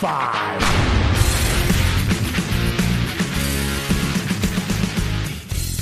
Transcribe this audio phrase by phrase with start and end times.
[0.00, 0.60] Five.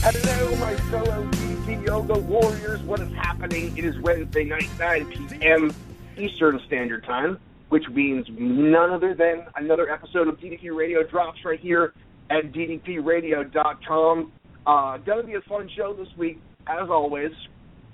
[0.03, 2.81] Hello, my fellow DDP Yoga Warriors.
[2.83, 3.77] What is happening?
[3.77, 5.75] It is Wednesday night, 9 p.m.
[6.19, 7.39] Eastern Standard Time,
[7.71, 11.95] which means none other than another episode of DDP Radio drops right here
[12.29, 14.33] at ddpradio.com.
[14.67, 17.33] Uh, gonna be a fun show this week, as always,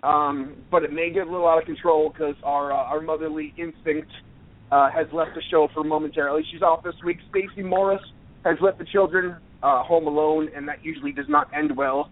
[0.03, 3.55] um, but it may get a little out of control because our uh, our motherly
[3.56, 4.11] instinct
[4.71, 6.43] uh, has left the show for momentarily.
[6.53, 7.19] She's off this week.
[7.31, 8.03] Stacey Morris
[8.45, 12.11] has left the children uh, home alone, and that usually does not end well.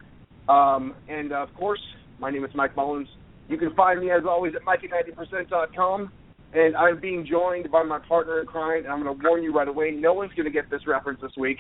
[0.49, 1.81] Um, and uh, of course,
[2.19, 3.09] my name is Mike Mullins.
[3.49, 6.12] You can find me as always at Mike90%.com.
[6.55, 9.53] And I'm being joined by my partner in crime, and I'm going to warn you
[9.53, 11.59] right away: no one's going to get this reference this week.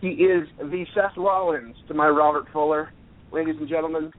[0.00, 2.92] He is the Seth Rollins to my Robert Fuller.
[3.32, 4.12] Ladies and gentlemen,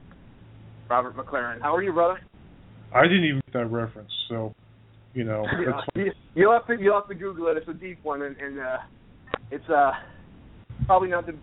[0.88, 1.60] Robert McLaren.
[1.62, 2.20] How are you, brother?
[2.94, 4.54] I didn't even get that reference, so
[5.14, 5.44] you know.
[5.44, 7.56] That's You, you'll have to you'll have to Google it.
[7.56, 8.76] It's a deep one, and, and uh,
[9.50, 9.92] it's uh
[10.86, 11.34] probably not the.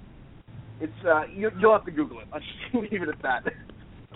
[0.79, 2.27] It's uh you, you'll have to Google it.
[2.33, 3.43] I'll just leave it at that.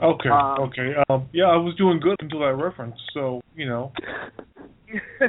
[0.04, 0.30] okay.
[0.30, 0.94] Um, okay.
[1.10, 3.92] Um, yeah, I was doing good until that reference, so you know.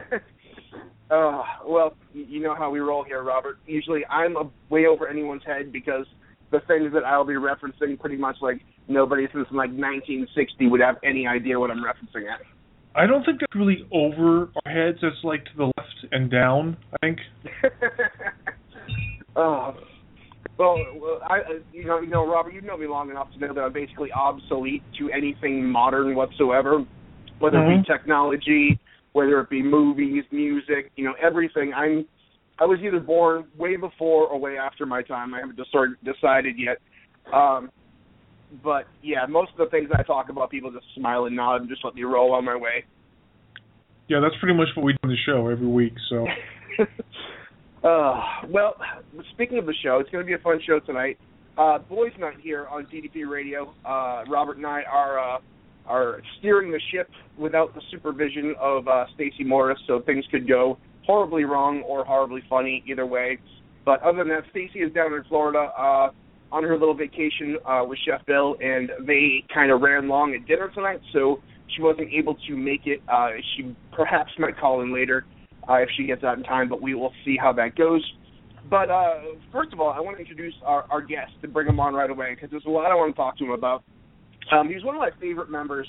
[1.11, 3.59] uh, well, you know how we roll here, Robert.
[3.67, 6.07] Usually, I'm a, way over anyone's head because
[6.51, 10.97] the things that I'll be referencing, pretty much like nobody since like 1960 would have
[11.05, 12.41] any idea what I'm referencing at.
[12.95, 14.99] I don't think that's really over our heads.
[15.03, 16.77] It's like to the left and down.
[16.93, 17.19] I think.
[19.35, 19.75] Oh,
[20.59, 20.79] well,
[21.27, 21.39] I,
[21.73, 24.13] you know, you know, Robert, you know me long enough to know that I'm basically
[24.13, 26.85] obsolete to anything modern whatsoever,
[27.39, 27.81] whether it Mhm.
[27.81, 28.79] be technology,
[29.13, 31.73] whether it be movies, music, you know, everything.
[31.73, 32.07] I'm,
[32.59, 35.33] I was either born way before or way after my time.
[35.33, 35.59] I haven't
[36.05, 36.79] decided yet.
[37.33, 37.71] Um,
[38.63, 41.69] but yeah, most of the things I talk about, people just smile and nod and
[41.69, 42.85] just let me roll on my way.
[44.09, 45.95] Yeah, that's pretty much what we do on the show every week.
[46.09, 46.27] So.
[47.83, 48.77] Uh, well,
[49.33, 51.19] speaking of the show, it's going to be a fun show tonight.
[51.59, 53.75] Uh, boys' night here on DDP Radio.
[53.85, 55.39] Uh, Robert and I are uh,
[55.87, 60.79] are steering the ship without the supervision of uh, Stacey Morris, so things could go
[61.05, 63.39] horribly wrong or horribly funny either way.
[63.85, 66.11] But other than that, Stacy is down in Florida uh,
[66.53, 70.47] on her little vacation uh, with Chef Bill, and they kind of ran long at
[70.47, 71.41] dinner tonight, so
[71.75, 73.01] she wasn't able to make it.
[73.09, 75.25] Uh, she perhaps might call in later
[75.69, 78.05] uh, if she gets out in time, but we will see how that goes.
[78.71, 79.15] But uh,
[79.51, 82.11] first of all, I want to introduce our, our guest and bring him on right
[82.11, 83.83] away because there's a lot I want to talk to him about.
[84.53, 85.87] Um, he's one of my favorite members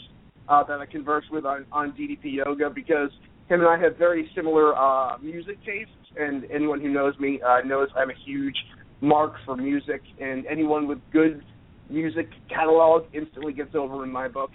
[0.48, 3.10] uh, that I converse with on, on DDP Yoga because
[3.50, 7.66] him and I have very similar uh, music tastes, and anyone who knows me uh,
[7.66, 8.56] knows I'm a huge
[9.02, 11.44] mark for music, and anyone with good
[11.90, 14.50] music catalog instantly gets over in my book.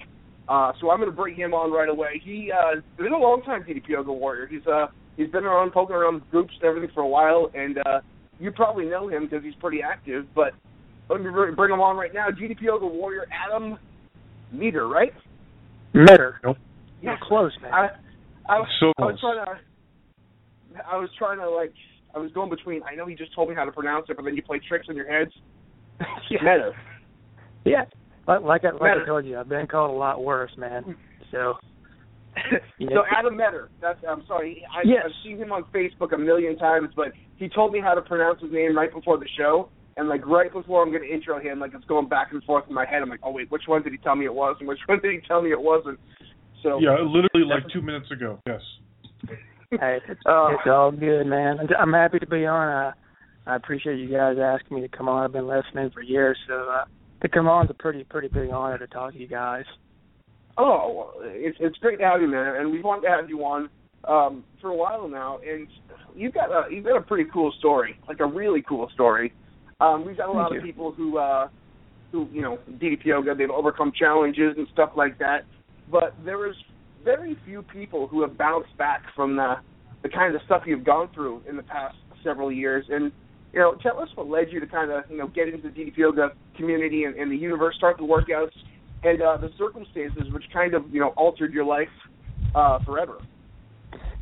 [0.49, 2.21] Uh, so I'm going to bring him on right away.
[2.25, 4.47] He uh, has been a long time DDP Yoga warrior.
[4.47, 8.01] He's uh, he's been around poking around groups and everything for a while, and uh,
[8.41, 10.25] you probably know him because he's pretty active.
[10.35, 10.55] But
[11.11, 12.29] let me br- bring him on right now.
[12.31, 13.79] DDP Yoga warrior Adam
[14.53, 15.13] Meter, right?
[15.93, 16.41] Meter.
[16.43, 16.57] Nope.
[17.03, 17.73] You're close, man.
[17.75, 17.89] I
[18.49, 19.35] I, was- So I was close.
[19.35, 21.73] trying to I was trying to like
[22.15, 22.83] I was going between.
[22.83, 24.87] I know he just told me how to pronounce it, but then you play tricks
[24.89, 25.33] in your heads.
[26.31, 26.39] Yeah.
[26.43, 26.71] Meta.
[27.65, 27.85] yeah.
[28.27, 29.03] Like, like, I, like Metter.
[29.03, 30.95] I told you, I've been called a lot worse, man.
[31.33, 31.55] So,
[32.79, 32.89] Yeah.
[32.93, 33.71] so Adam Meador.
[33.81, 34.63] That's I'm sorry.
[34.73, 35.03] I, Yes.
[35.07, 38.41] I've seen him on Facebook a million times, but he told me how to pronounce
[38.43, 39.71] his name right before the show.
[39.97, 42.65] And like right before I'm going to intro him, like it's going back and forth
[42.69, 43.03] in my head.
[43.03, 45.01] I'm like, oh wait, which one did he tell me it was, and which one
[45.03, 45.99] did he tell me it wasn't?
[46.63, 48.39] So Yeah, literally like two minutes ago.
[48.47, 48.61] Yes.
[49.71, 50.49] Hey, it's, Oh.
[50.53, 51.59] it's all good, man.
[51.59, 52.69] I'm- I'm happy to be on.
[52.69, 52.93] I,
[53.47, 55.25] I appreciate you guys asking me to come on.
[55.25, 56.85] I've been listening for years, so uh,
[57.23, 59.65] to come on is a pretty, pretty big honor to talk to you guys.
[60.57, 63.71] Oh, it's it's great to have you, man, and we wanted to have you on
[64.05, 65.69] um, for a while now, and
[66.17, 69.33] you've got a you've got a pretty cool story, like a really cool story.
[69.81, 70.73] Um, we've got a lot Thank of you.
[70.73, 71.49] people who uh,
[72.11, 75.45] who you know DDP yoga, they've overcome challenges and stuff like that,
[75.93, 76.57] but there is
[77.05, 79.57] very few people who have bounced back from the
[80.03, 82.85] the kind of stuff you've gone through in the past several years.
[82.89, 83.11] And
[83.53, 85.75] you know, tell us what led you to kind of you know get into the
[85.75, 88.53] DDP yoga community and, and the universe, start the workouts,
[89.03, 91.89] and uh, the circumstances which kind of you know altered your life
[92.55, 93.19] uh, forever.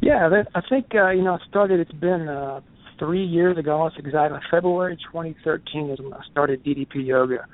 [0.00, 1.81] Yeah, I think uh, you know I started.
[1.81, 2.61] It's been uh,
[2.99, 3.87] three years ago.
[3.87, 7.46] It's exactly February 2013 is when I started DDP yoga.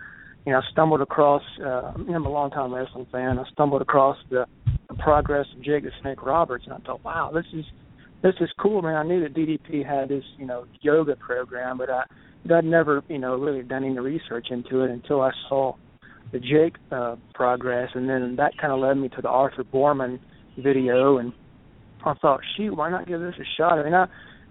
[0.44, 1.42] You know, I stumbled across.
[1.58, 3.38] Uh, you know, I'm a longtime wrestling fan.
[3.38, 4.46] I stumbled across the,
[4.88, 7.64] the progress of Jake the Snake Roberts, and I thought, wow, this is
[8.22, 8.96] this is cool, man.
[8.96, 12.02] I knew that DDP had this you know yoga program, but I
[12.52, 15.74] I'd never you know really done any research into it until I saw
[16.32, 20.18] the Jake uh, progress, and then that kind of led me to the Arthur Boorman
[20.58, 21.32] video and
[22.04, 23.78] I thought, shoot, why not give this a shot?
[23.78, 24.06] I mean, I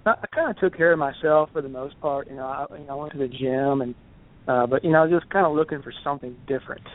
[0.06, 2.28] I kind of took care of myself for the most part.
[2.30, 3.94] You know, I you know I went to the gym and
[4.48, 6.88] uh but you know I was just kind of looking for something different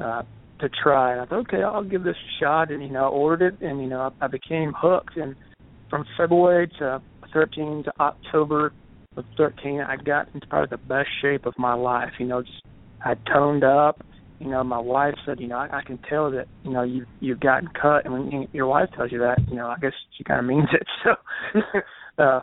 [0.00, 0.22] uh
[0.60, 1.12] to try.
[1.12, 2.70] And I thought, okay, I'll give this a shot.
[2.70, 5.16] And you know, I ordered it, and you know, I, I became hooked.
[5.16, 5.34] And
[5.88, 8.72] from February to 13 to October
[9.16, 12.12] of 13, I got into probably the best shape of my life.
[12.18, 12.62] You know, just
[13.04, 14.04] I toned up
[14.40, 17.04] you know, my wife said, you know, I, I can tell that, you know, you
[17.20, 19.92] you've gotten cut, and when you, your wife tells you that, you know, I guess
[20.16, 20.86] she kind of means it.
[22.18, 22.40] So, uh,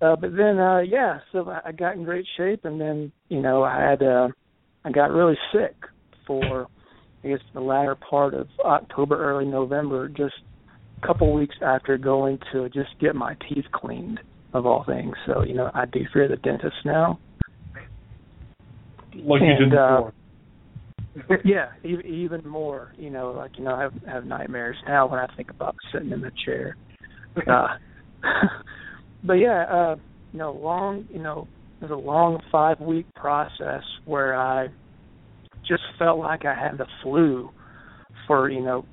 [0.00, 3.62] uh, but then, uh, yeah, so I, got in great shape, and then, you know,
[3.62, 4.28] I had, uh,
[4.84, 5.74] I got really sick
[6.26, 6.66] for,
[7.24, 10.34] I guess, the latter part of October, early November, just
[11.02, 14.20] a couple weeks after going to just get my teeth cleaned,
[14.52, 15.14] of all things.
[15.26, 17.18] So, you know, I do fear the dentist now.
[19.14, 20.10] Like you And, did uh,
[21.14, 21.40] before.
[21.44, 22.92] yeah, even, even more.
[22.98, 25.74] You know, like you know, I have, I have nightmares now when I think about
[25.92, 26.76] sitting in the chair.
[27.46, 27.68] Uh,
[29.26, 29.96] but yeah, uh,
[30.32, 31.06] you know, long.
[31.10, 31.48] You know,
[31.80, 34.68] it was a long five week process where I
[35.66, 37.50] just felt like I had the flu
[38.26, 38.86] for you know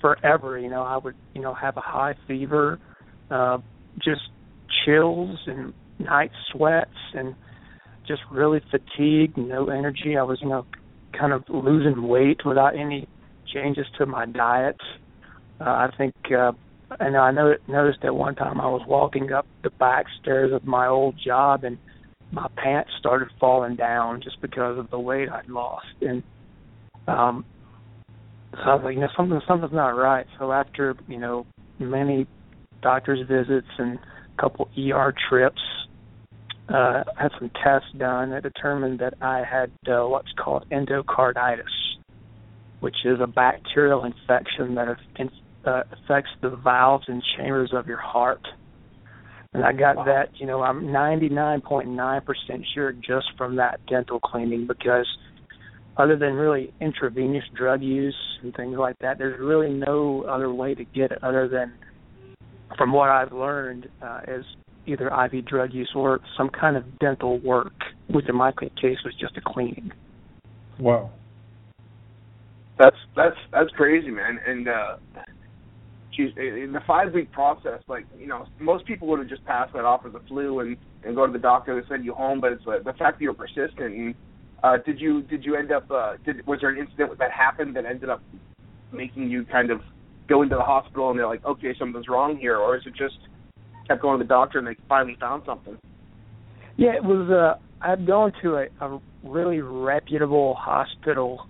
[0.00, 0.58] forever.
[0.58, 2.78] You know, I would you know have a high fever,
[3.30, 3.58] uh,
[4.02, 4.22] just
[4.84, 7.34] chills and night sweats and
[8.06, 10.16] just really fatigued, no energy.
[10.16, 10.66] I was you know
[11.18, 13.06] kind of losing weight without any
[13.52, 14.76] changes to my diet.
[15.60, 16.52] Uh, I think, uh,
[17.00, 20.64] and I know, noticed at one time I was walking up the back stairs of
[20.66, 21.78] my old job and
[22.30, 25.86] my pants started falling down just because of the weight I'd lost.
[26.02, 26.22] And
[27.08, 27.44] um,
[28.52, 30.26] so I was like, you know, something, something's not right.
[30.38, 31.46] So after you know
[31.78, 32.26] many
[32.82, 35.60] doctor's visits and a couple ER trips,
[36.68, 41.64] uh, had some tests done that determined that I had uh, what's called endocarditis,
[42.80, 45.30] which is a bacterial infection that in,
[45.64, 48.46] uh, affects the valves and chambers of your heart.
[49.52, 55.06] And I got that, you know, I'm 99.9% sure just from that dental cleaning because
[55.96, 60.74] other than really intravenous drug use and things like that, there's really no other way
[60.74, 61.72] to get it other than,
[62.78, 64.44] from what I've learned, uh, is
[64.86, 67.74] either IV drug use or some kind of dental work,
[68.08, 69.90] which in my case was just a cleaning.
[70.78, 71.10] Wow.
[72.78, 74.40] That's that's that's crazy, man.
[74.46, 74.96] And uh
[76.16, 79.72] geez, in the five week process, like you know, most people would have just passed
[79.72, 82.40] that off as a flu and and go to the doctor and send you home.
[82.40, 83.78] But it's uh, the fact that you're persistent.
[83.78, 84.14] And
[84.62, 85.90] uh, did you did you end up?
[85.90, 88.22] Uh, did was there an incident that happened that ended up
[88.92, 89.80] making you kind of
[90.28, 93.18] go into the hospital and they're like, okay, something's wrong here, or is it just
[93.88, 95.76] kept going to the doctor and they finally found something?
[96.76, 97.30] Yeah, it was.
[97.30, 101.46] Uh, I'd gone to a, a really reputable hospital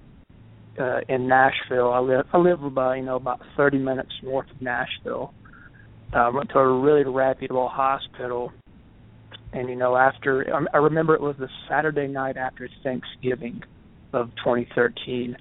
[0.79, 1.93] uh, in Nashville.
[1.93, 2.27] I live.
[2.33, 5.33] I live about you know about 30 minutes north of Nashville.
[6.12, 8.53] Uh, went to a really reputable hospital,
[9.53, 13.62] and you know after I I remember it was the Saturday night after Thanksgiving
[14.12, 15.37] of 2013.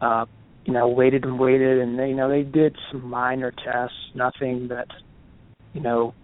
[0.00, 0.26] Uh,
[0.66, 4.68] you know, waited and waited, and they, you know they did some minor tests, nothing
[4.68, 4.88] that
[5.72, 6.14] you know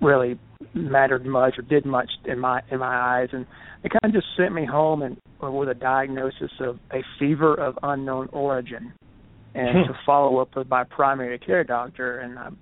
[0.00, 0.38] really
[0.74, 3.46] mattered much or did much in my in my eyes and
[3.82, 7.78] they kind of just sent me home and with a diagnosis of a fever of
[7.82, 8.92] unknown origin.
[9.54, 12.58] And to follow up with my primary care doctor and I'm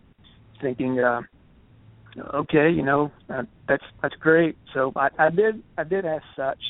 [0.62, 1.20] thinking uh
[2.34, 4.56] okay you know uh, that's that's great.
[4.72, 6.60] So I I did I did as such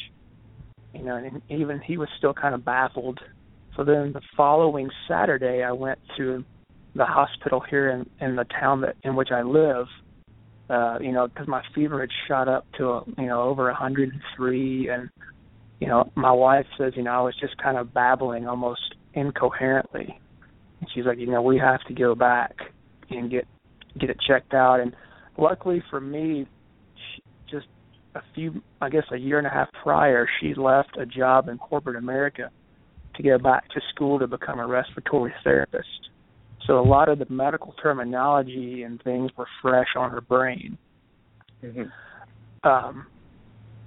[0.93, 3.21] you know and even he was still kind of baffled.
[3.77, 6.45] So then the following Saturday I went to
[6.97, 9.87] the hospital here in in the town that in which I live
[10.69, 13.73] uh you know because my fever had shot up to a, you know over a
[13.73, 15.09] 103 and
[15.81, 20.19] you know my wife says you know I was just kind of babbling almost incoherently.
[20.81, 22.55] And she's like, you know, we have to go back
[23.11, 23.47] and get
[23.99, 24.81] get it checked out.
[24.81, 24.95] And
[25.37, 26.47] luckily for me,
[26.95, 27.67] she, just
[28.15, 31.59] a few, I guess, a year and a half prior, she left a job in
[31.59, 32.51] corporate America
[33.17, 36.11] to go back to school to become a respiratory therapist.
[36.67, 40.79] So a lot of the medical terminology and things were fresh on her brain.
[41.65, 42.69] Mm-hmm.
[42.69, 43.07] Um,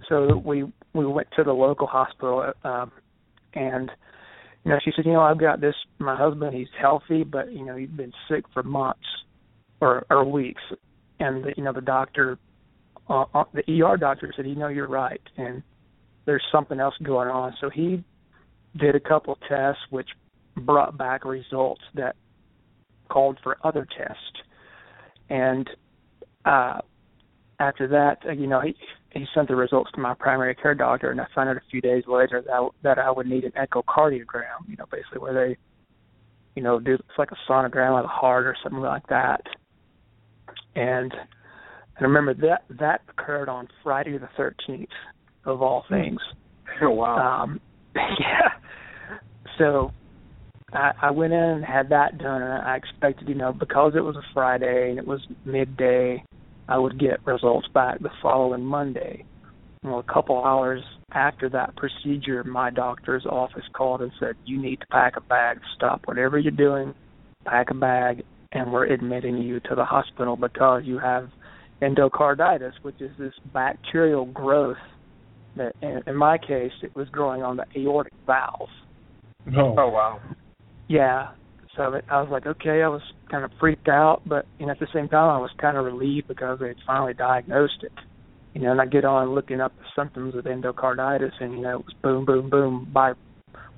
[0.10, 2.92] so we we went to the local hospital, um,
[3.54, 3.90] and
[4.64, 5.76] you know she said, you know, I've got this.
[6.00, 9.06] My husband, he's healthy, but you know he's been sick for months
[9.80, 10.62] or or weeks,
[11.20, 12.38] and the, you know the doctor,
[13.10, 15.64] uh, uh, the ER doctor said, you know, you're right, and
[16.26, 17.54] there's something else going on.
[17.62, 18.04] So he
[18.78, 20.10] did a couple tests, which
[20.56, 22.16] brought back results that
[23.10, 24.44] called for other tests,
[25.30, 25.70] and
[26.46, 26.80] uh,
[27.60, 28.76] after that, you know, he
[29.14, 31.82] he sent the results to my primary care doctor, and I found out a few
[31.82, 34.68] days later that that I would need an echocardiogram.
[34.68, 35.58] You know, basically where they,
[36.56, 39.42] you know, do it's like a sonogram of the heart or something like that.
[40.76, 44.90] And and I remember that that occurred on Friday the thirteenth,
[45.46, 46.20] of all things.
[46.82, 47.44] Oh wow.
[47.44, 47.60] Um,
[47.96, 48.50] yeah.
[49.58, 49.92] So
[50.74, 54.02] I, I went in and had that done, and I expected, you know, because it
[54.02, 56.24] was a Friday and it was midday,
[56.68, 59.26] I would get results back the following Monday.
[59.84, 64.80] Well, a couple hours after that procedure, my doctor's office called and said, "You need
[64.82, 65.60] to pack a bag.
[65.76, 66.94] Stop whatever you're doing,
[67.46, 71.30] pack a bag, and we're admitting you to the hospital because you have
[71.82, 74.78] endocarditis, which is this bacterial growth
[75.58, 78.70] that, in, in my case, it was growing on the aortic valve."
[79.46, 79.76] No.
[79.78, 80.20] Oh wow.
[80.88, 81.30] Yeah.
[81.76, 84.74] So it, I was like, okay, I was kind of freaked out, but you know,
[84.74, 87.94] at the same time, I was kind of relieved because they had finally diagnosed it.
[88.54, 91.80] You know, and I get on looking up the symptoms of endocarditis, and you know,
[91.80, 93.14] it was boom, boom, boom by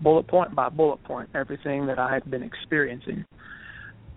[0.02, 3.26] bullet point by bullet point everything that I had been experiencing.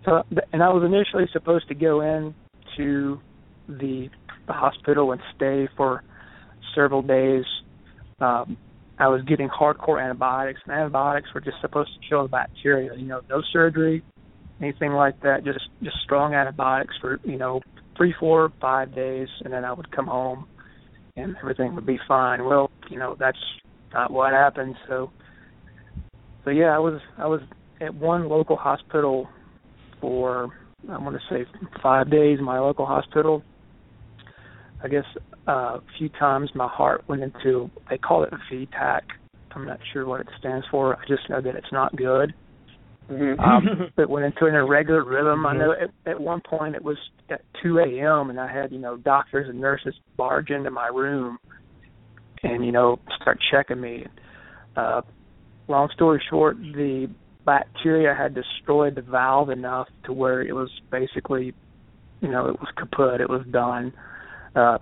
[0.05, 2.33] So, and I was initially supposed to go in
[2.77, 3.19] to
[3.67, 4.09] the
[4.47, 6.03] the hospital and stay for
[6.73, 7.43] several days.
[8.19, 8.57] Um,
[8.99, 12.95] I was getting hardcore antibiotics, and antibiotics were just supposed to kill the bacteria.
[12.95, 14.03] You know, no surgery,
[14.59, 15.43] anything like that.
[15.43, 17.61] Just just strong antibiotics for you know
[17.95, 20.47] three, four, five days, and then I would come home,
[21.15, 22.43] and everything would be fine.
[22.45, 23.37] Well, you know that's
[23.93, 24.75] not what happened.
[24.87, 25.11] So,
[26.43, 27.41] so yeah, I was I was
[27.81, 29.27] at one local hospital
[30.01, 30.51] for
[30.89, 31.49] I want to say
[31.83, 32.39] five days.
[32.41, 33.43] My local hospital.
[34.83, 35.05] I guess
[35.47, 39.03] uh, a few times my heart went into they call it a V-tach.
[39.55, 40.95] I'm not sure what it stands for.
[40.95, 42.33] I just know that it's not good.
[43.09, 43.39] Mm-hmm.
[43.39, 45.45] Um, it went into an irregular rhythm.
[45.45, 46.97] I know at, at one point it was
[47.29, 48.29] at 2 a.m.
[48.29, 51.37] and I had you know doctors and nurses barge into my room
[52.43, 54.05] and you know start checking me.
[54.75, 55.01] Uh,
[55.67, 57.09] long story short, the
[57.45, 61.53] bacteria had destroyed the valve enough to where it was basically,
[62.21, 63.21] you know, it was kaput.
[63.21, 63.93] It was done.
[64.57, 64.77] Uh,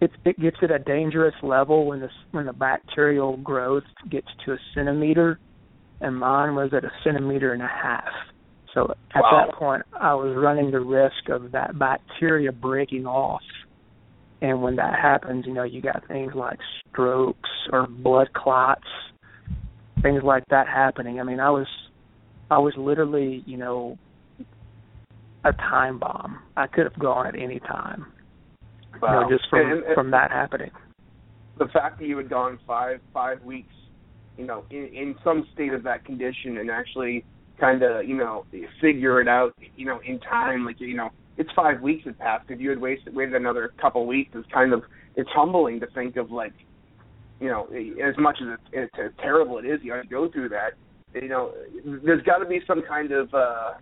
[0.00, 4.52] it it gets at a dangerous level when the when the bacterial growth gets to
[4.52, 5.38] a centimeter,
[6.00, 8.04] and mine was at a centimeter and a half.
[8.74, 9.46] So at Wow.
[9.46, 13.40] that point, I was running the risk of that bacteria breaking off.
[14.42, 16.58] And when that happens, you know, you got things like
[16.90, 18.86] strokes or blood clots,
[20.02, 21.20] things like that happening.
[21.20, 21.66] I mean, I was,
[22.50, 23.96] I was literally, you know,
[25.44, 26.38] a time bomb.
[26.54, 28.12] I could have gone at any time
[29.00, 29.24] Wow.
[29.24, 30.70] you know, just from And- and- from that happening.
[31.58, 33.72] the fact that you had gone five five weeks,
[34.36, 37.24] you know, in, in some state of that condition and actually
[37.58, 38.44] kind of, you know,
[38.80, 42.50] figure it out, you know, in time, like you know, it's five weeks had passed.
[42.50, 44.82] If you had wasted waited another couple weeks, it's kind of
[45.16, 46.52] it's humbling to think of like,
[47.40, 47.66] you know,
[48.02, 50.72] as much as it's, it's terrible it is, you have to go through that.
[51.14, 51.52] You know,
[52.04, 53.74] there's got to be some kind of uh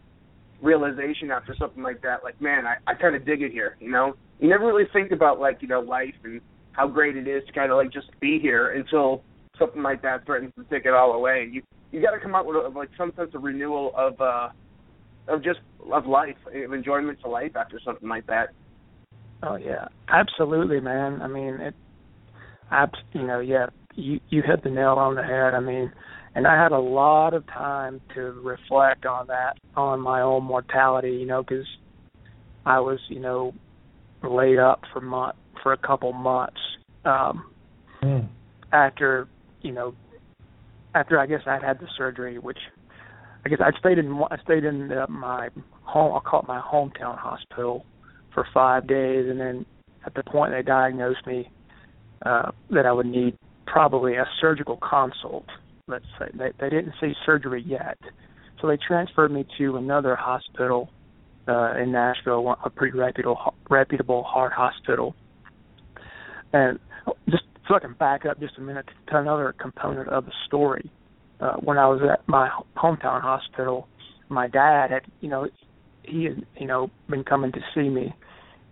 [0.64, 2.25] realization after something like that.
[2.25, 3.76] Like, man, I, I kind of dig it here.
[3.78, 6.40] You know, you never really think about like you know life and
[6.73, 9.23] how great it is to kind of like just be here until
[9.59, 11.49] something like that threatens to take it all away.
[11.52, 14.49] You you got to come up with a, like some sense of renewal of uh
[15.28, 15.61] of just
[15.92, 18.49] of life, of enjoyment to life after something like that.
[19.42, 21.21] Oh yeah, absolutely, man.
[21.21, 21.75] I mean, it,
[22.71, 25.54] abs- you know, yeah, you you hit the nail on the head.
[25.54, 25.92] I mean,
[26.35, 31.12] and I had a lot of time to reflect on that, on my own mortality,
[31.12, 31.67] you know, because
[32.67, 33.53] I was, you know,
[34.23, 36.61] laid up for month for a couple months
[37.05, 37.45] um,
[38.03, 38.29] Mm.
[38.73, 39.29] after,
[39.62, 39.95] you know,
[40.95, 42.59] after I guess I'd had the surgery, which
[43.45, 45.49] I guess I stayed in I stayed in uh, my
[45.83, 46.12] home.
[46.12, 47.87] I'll call it my hometown hospital
[48.35, 49.67] for five days, and then
[50.05, 51.50] at the point they diagnosed me
[52.26, 53.37] uh, that I would need
[53.67, 55.47] probably a surgical consult.
[55.87, 57.99] Let's say they they didn't see surgery yet,
[58.61, 60.91] so they transferred me to another hospital
[61.49, 65.14] uh, in Nashville, a pretty reputable reputable heart hospital.
[66.53, 66.79] And
[67.29, 70.91] just so I can back up just a minute to another component of the story.
[71.41, 73.88] Uh, when I was at my hometown hospital,
[74.29, 75.49] my dad had, you know,
[76.05, 78.14] he had, you know, been coming to see me.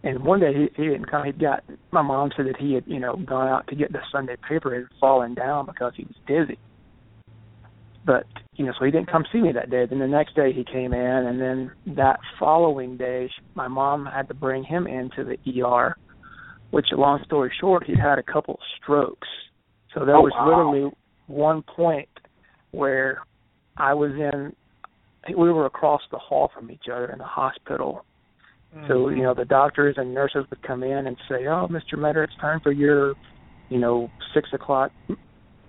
[0.05, 1.25] And one day he, he didn't come.
[1.25, 3.99] He got my mom said that he had, you know, gone out to get the
[4.13, 6.59] Sunday paper and fallen down because he was dizzy.
[8.05, 9.87] But you know, so he didn't come see me that day.
[9.89, 14.29] Then the next day he came in, and then that following day, my mom had
[14.29, 15.97] to bring him into the ER.
[16.71, 19.29] Which, long story short, he'd had a couple of strokes.
[19.95, 20.47] So there Oh, was wow.
[20.47, 20.91] literally
[21.27, 22.09] one point
[22.71, 23.19] where
[23.77, 24.55] I was in.
[25.37, 28.05] We were across the hall from each other in the hospital.
[28.89, 31.99] So you know the doctors and nurses would come in and say, "Oh, Mr.
[31.99, 33.15] Meador, it's time for your,
[33.69, 34.91] you know, six o'clock,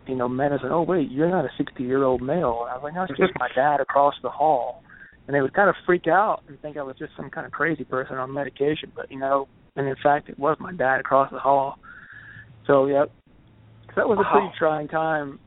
[0.08, 2.68] you know, medicine." Oh, wait, you're not a sixty-year-old male.
[2.70, 4.84] I was like, "No, it's just my dad across the hall."
[5.28, 7.54] And they would kind of freak out and think I was just some kind of
[7.54, 11.32] crazy person on medication, but you know, and in fact, it was my dad across
[11.32, 11.76] the hall.
[12.68, 13.10] So, yep,
[13.88, 14.54] so that was a pretty Wow.
[14.58, 15.40] trying time,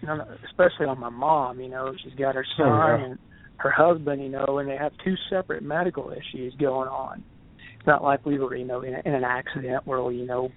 [0.00, 1.60] you know, especially on my mom.
[1.60, 3.04] You know, she's got her son Oh, yeah.
[3.04, 3.18] and
[3.58, 7.22] her husband, you know, and they have two separate medical issues going on.
[7.78, 10.26] It's not like we were, you know, in, a, in an accident where we, you
[10.26, 10.50] know,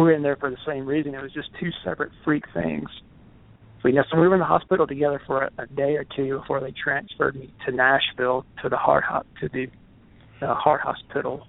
[0.00, 1.14] were in there for the same reason.
[1.14, 2.88] It was just two separate freak things.
[3.82, 6.04] So, you know, so we were in the hospital together for a, a day or
[6.16, 9.66] two before they transferred me to Nashville to the heart ho- to the
[10.46, 11.46] uh, heart hospital.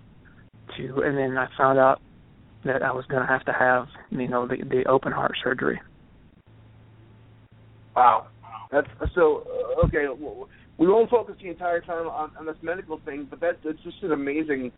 [0.77, 2.01] To and then I found out
[2.65, 5.79] that I was going to have to have, you know, the the open heart surgery.
[7.95, 8.27] Wow.
[8.71, 9.43] That's so
[9.81, 10.05] uh, okay.
[10.79, 14.01] We won't focus the entire time on, on this medical thing, but that's it's just
[14.01, 14.71] an amazing,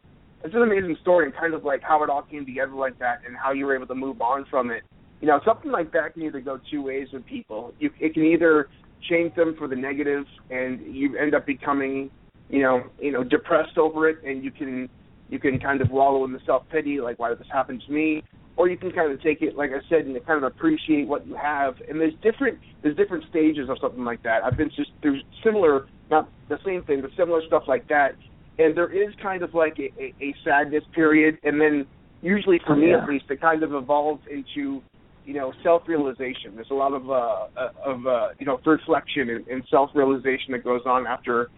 [0.44, 3.22] it's an amazing story and kind of like how it all came together like that
[3.26, 4.84] and how you were able to move on from it.
[5.22, 7.74] You know, something like that can either go two ways with people.
[7.80, 8.70] You, it can either
[9.10, 12.12] change them for the negative, and you end up becoming,
[12.50, 14.90] you know, you know, depressed over it, and you can
[15.30, 17.92] you can kind of wallow in the self pity, like why did this happen to
[17.92, 18.24] me?
[18.58, 21.28] Or you can kind of take it, like I said, and kind of appreciate what
[21.28, 21.76] you have.
[21.90, 24.44] And there's different there's different stages of something like that.
[24.44, 28.16] I've been just through similar, not the same thing, but similar stuff like that.
[28.58, 31.86] And there is kind of like a, a, a sadness period, and then
[32.22, 33.04] usually for me Yeah.
[33.04, 34.82] at least, it kind of evolves into
[35.26, 36.56] you know self-realization.
[36.56, 40.64] There's a lot of uh, uh, of uh, you know reflection and, and self-realization that
[40.64, 41.50] goes on after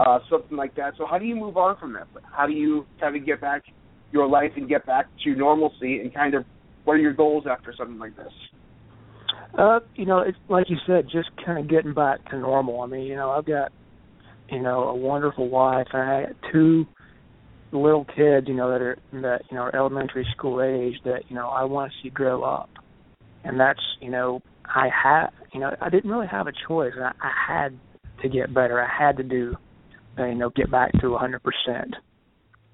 [0.00, 0.94] uh, something like that.
[0.96, 2.06] So how do you move on from that?
[2.32, 3.62] How do you kind of get back
[4.12, 6.44] your life and get back to normalcy and kind of
[6.84, 8.32] what are your goals after something like this?
[9.58, 12.82] Uh, you know, it's like you said, just kind of getting back to normal.
[12.82, 13.72] I mean, you know, I've got,
[14.50, 16.86] you know, a wonderful wife, and I got two
[17.72, 21.36] little kids, you know, that are that you know are elementary school age that you
[21.36, 22.70] know I want to see grow up,
[23.44, 24.40] and that's you know
[24.74, 26.92] I had, you know, I didn't really have a choice.
[26.98, 27.78] I, I had
[28.22, 28.80] to get better.
[28.80, 29.54] I had to do,
[30.18, 31.38] you know, get back to a 100%.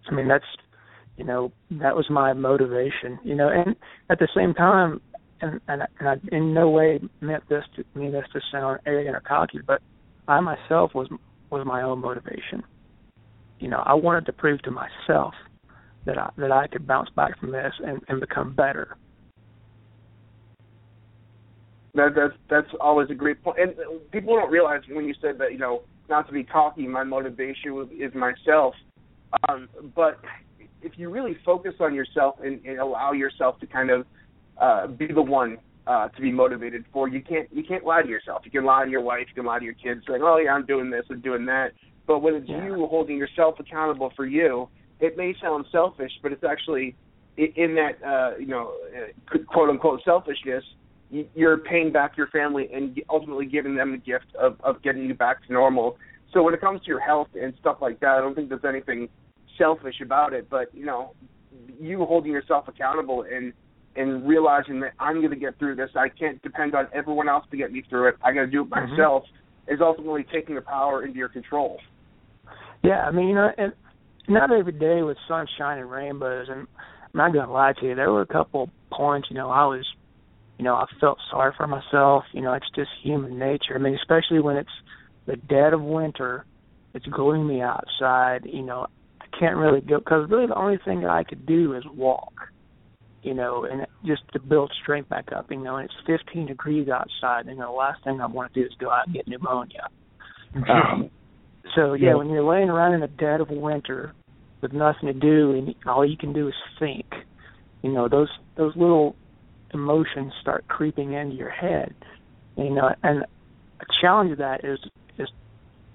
[0.08, 0.44] I mean, that's,
[1.16, 3.76] you know, that was my motivation, you know, and
[4.10, 5.00] at the same time,
[5.40, 8.80] and and, I- and I in no way meant this to mean this to sound
[8.86, 9.82] arrogant or cocky, but
[10.28, 11.08] I myself was
[11.52, 12.62] was my own motivation.
[13.60, 15.34] You know, I wanted to prove to myself
[16.06, 18.96] that I that I could bounce back from this and, and become better.
[21.94, 23.58] That that's that's always a great point.
[23.60, 23.74] And
[24.10, 27.74] people don't realize when you said that you know not to be cocky, my motivation
[27.74, 28.74] was- is myself.
[29.48, 30.18] Um, but
[30.82, 34.06] if you really focus on yourself and, and allow yourself to kind of
[34.60, 38.08] uh, be the one uh, to be motivated for, you can't you can't lie to
[38.08, 38.42] yourself.
[38.44, 40.52] You can lie to your wife, you can lie to your kids, saying, "Oh yeah,
[40.52, 41.72] I'm doing this, I'm doing that."
[42.06, 42.64] But when it's Yeah.
[42.64, 44.68] you holding yourself accountable for you,
[45.00, 46.94] it may sound selfish, but it's actually
[47.36, 50.64] in that uh, you know uh, quote unquote selfishness
[51.34, 55.14] you're paying back your family and ultimately giving them the gift of, of getting you
[55.14, 55.98] back to normal.
[56.32, 58.64] So when it comes to your health and stuff like that, I don't think there's
[58.64, 59.08] anything
[59.58, 60.48] selfish about it.
[60.48, 61.14] But you know,
[61.78, 63.52] you holding yourself accountable and
[63.96, 65.90] and realizing that I'm going to get through this.
[65.96, 68.16] I can't depend on everyone else to get me through it.
[68.24, 68.90] I got to do it Mhm.
[68.90, 69.24] myself.
[69.68, 71.78] Is ultimately taking the power into your control.
[72.82, 73.72] Yeah, I mean, you know, and
[74.26, 76.48] not every day was sunshine and rainbows.
[76.48, 76.66] And
[77.14, 79.86] I'm not gonna lie to you, there were a couple points, you know, I was,
[80.58, 82.24] you know, I felt sorry for myself.
[82.32, 83.74] You know, it's just human nature.
[83.74, 84.68] I mean, especially when it's
[85.26, 86.44] the dead of winter,
[86.94, 88.44] it's gloomy outside.
[88.44, 88.86] You know,
[89.20, 92.32] I can't really go because really the only thing that I could do is walk.
[93.22, 95.50] You know, and just to build strength back up.
[95.50, 97.46] You know, and it's 15 degrees outside.
[97.46, 99.88] And the last thing I want to do is go out and get pneumonia.
[100.68, 101.08] Um,
[101.74, 102.14] so yeah, Yeah.
[102.16, 104.12] when you're laying around in the dead of winter
[104.60, 107.06] with nothing to do and all you can do is think,
[107.82, 109.16] you know those those little
[109.72, 111.94] emotions start creeping into your head,
[112.56, 114.78] You know, and a challenge of that is
[115.18, 115.28] is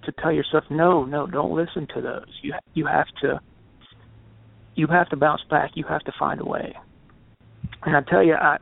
[0.03, 2.29] to tell yourself, no, no, don't listen to those.
[2.41, 3.39] You you have to
[4.75, 5.71] you have to bounce back.
[5.75, 6.75] You have to find a way.
[7.83, 8.57] And I tell you, I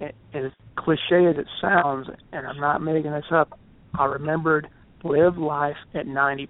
[0.00, 3.58] as cliche as it sounds, and I'm not making this up,
[3.98, 4.68] I remembered
[5.04, 6.48] live life at 90%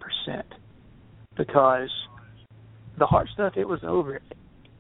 [1.37, 1.91] because
[2.99, 4.21] the hard stuff, it was over.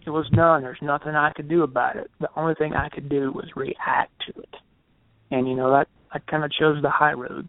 [0.06, 0.62] It was done.
[0.62, 2.10] There's nothing I could do about it.
[2.20, 4.54] The only thing I could do was react to it.
[5.30, 7.48] And, you know, that I kind of chose the high road.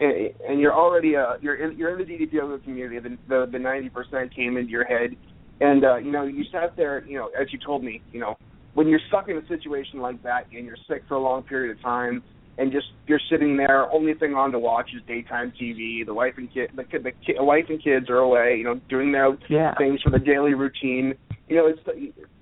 [0.00, 2.98] And, and you're already uh you're in you're in the DDP yoga community.
[2.98, 5.16] The the the ninety percent came into your head,
[5.60, 7.04] and uh, you know you sat there.
[7.06, 8.36] You know, as you told me, you know,
[8.74, 11.76] when you're stuck in a situation like that and you're sick for a long period
[11.76, 12.22] of time
[12.58, 16.34] and just you're sitting there only thing on to watch is daytime TV the wife
[16.36, 19.36] and kid the kid the kid, wife and kids are away you know doing their
[19.48, 19.74] yeah.
[19.76, 21.14] things for the daily routine
[21.48, 21.80] you know it's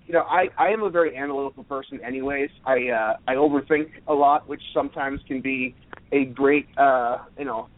[0.07, 4.15] you know I I am a very analytical person anyways I uh I overthink a
[4.15, 5.75] lot which sometimes can be
[6.13, 7.69] a great uh you know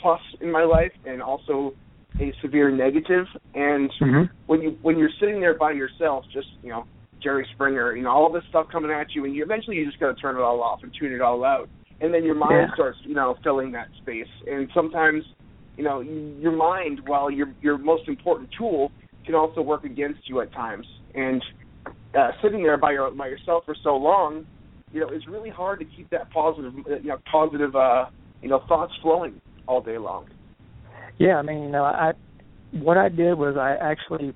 [0.00, 1.74] plus in my life and also
[2.20, 4.32] a severe negative and mm-hmm.
[4.46, 6.84] when you when you're sitting there by yourself just you know
[7.22, 10.00] Jerry Springer, you know, all this stuff coming at you, and you eventually you just
[10.00, 11.68] got to turn it all off and tune it all out,
[12.00, 12.74] and then your mind yeah.
[12.74, 14.28] starts, you know, filling that space.
[14.46, 15.24] And sometimes,
[15.76, 18.90] you know, your mind, while your your most important tool,
[19.24, 20.86] can also work against you at times.
[21.14, 21.42] And
[22.18, 24.46] uh, sitting there by your by yourself for so long,
[24.92, 28.06] you know, it's really hard to keep that positive, you know, positive, uh,
[28.42, 30.26] you know, thoughts flowing all day long.
[31.20, 32.12] Yeah, I mean, you know, I
[32.72, 34.32] what I did was I actually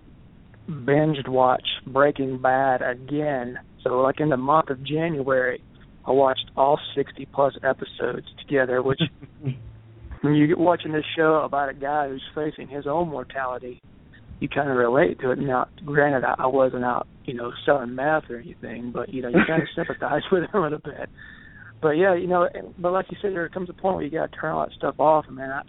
[0.69, 3.59] binged watch Breaking Bad again.
[3.83, 5.63] So like in the month of January,
[6.07, 9.01] I watched all 60 plus episodes together, which
[10.21, 13.81] when you get watching this show about a guy who's facing his own mortality,
[14.41, 15.39] you kind of relate to it.
[15.39, 19.29] Now, granted, I, I wasn't out, you know, selling meth or anything, but you know,
[19.29, 21.09] you kind of sympathize with him a little bit.
[21.81, 22.47] But yeah, you know,
[22.79, 24.77] but like you said, there comes a point where you got to turn all that
[24.77, 25.63] stuff off, and man, I,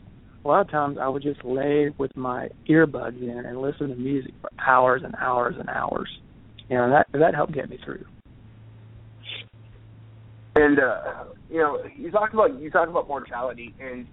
[0.45, 3.95] a lot of times I would just lay with my earbuds in and listen to
[3.95, 6.07] music for hours and hours and hours.
[6.69, 8.05] You know, that that helped get me through.
[10.55, 14.07] And uh, you know, you talk about you talk about mortality, and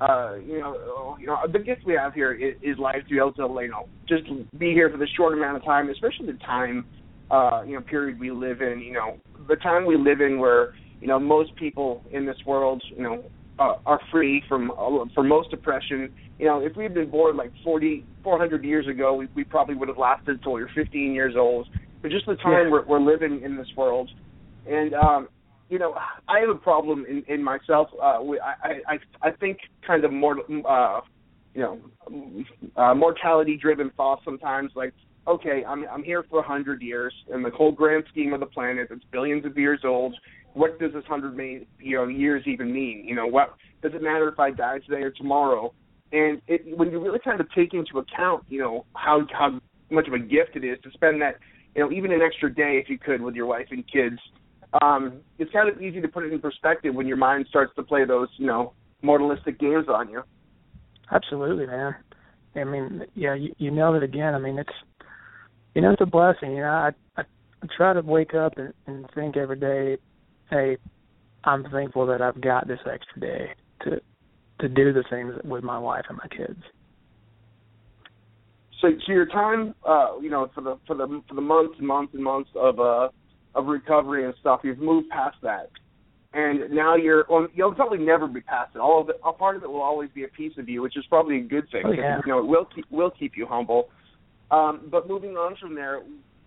[0.00, 3.18] uh, you know, you know, the gift we have here is, is life to be
[3.18, 4.24] able to, you know, just
[4.58, 6.84] be here for the short amount of time, especially the time,
[7.30, 8.80] uh, you know, period we live in.
[8.80, 9.16] You know,
[9.48, 13.24] the time we live in where you know most people in this world, you know,
[13.58, 16.12] uh, are free from uh, from most oppression.
[16.38, 19.74] You know, if we had been born like 40, 400 years ago, we, we probably
[19.74, 21.68] would have lasted until we were 15 years old.
[22.00, 22.70] But just the time yeah.
[22.70, 24.10] we're, we're living in this world,
[24.66, 25.28] and um,
[25.68, 25.94] you know,
[26.28, 27.88] I have a problem in, in myself.
[27.94, 30.36] Uh, I, I I think kind of more,
[30.68, 31.00] uh,
[31.54, 31.80] you know,
[32.76, 34.72] uh, mortality-driven thoughts sometimes.
[34.74, 34.92] Like,
[35.28, 38.46] okay, I'm I'm here for a hundred years, in the whole grand scheme of the
[38.46, 40.14] planet, it's billions of years old
[40.54, 41.38] what does this hundred
[41.80, 43.04] you know years even mean?
[43.06, 45.72] You know, what does it matter if I die today or tomorrow?
[46.12, 49.60] And it, when you really kind of take into account, you know, how how
[49.90, 51.36] much of a gift it is to spend that,
[51.74, 54.18] you know, even an extra day if you could with your wife and kids,
[54.80, 57.82] um, it's kind of easy to put it in perspective when your mind starts to
[57.82, 60.22] play those, you know, mortalistic games on you.
[61.10, 61.94] Absolutely, man.
[62.54, 64.34] I mean, yeah, you, you nailed it again.
[64.34, 64.70] I mean, it's
[65.74, 66.52] you know, it's a blessing.
[66.52, 67.22] You know, I I,
[67.62, 69.96] I try to wake up and, and think every day
[70.52, 70.76] hey,
[71.44, 73.46] I'm thankful that I've got this extra day
[73.84, 74.00] to
[74.60, 76.60] to do the things with my wife and my kids.
[78.80, 81.86] So, so your time, uh, you know, for the for the for the months and
[81.86, 83.08] months and months of uh
[83.54, 85.70] of recovery and stuff, you've moved past that,
[86.32, 88.78] and now you're well, you'll probably never be past it.
[88.78, 90.96] All of it, a part of it will always be a piece of you, which
[90.96, 91.82] is probably a good thing.
[91.86, 92.20] Oh, yeah.
[92.24, 93.88] You know, it will keep will keep you humble.
[94.50, 96.02] Um, but moving on from there,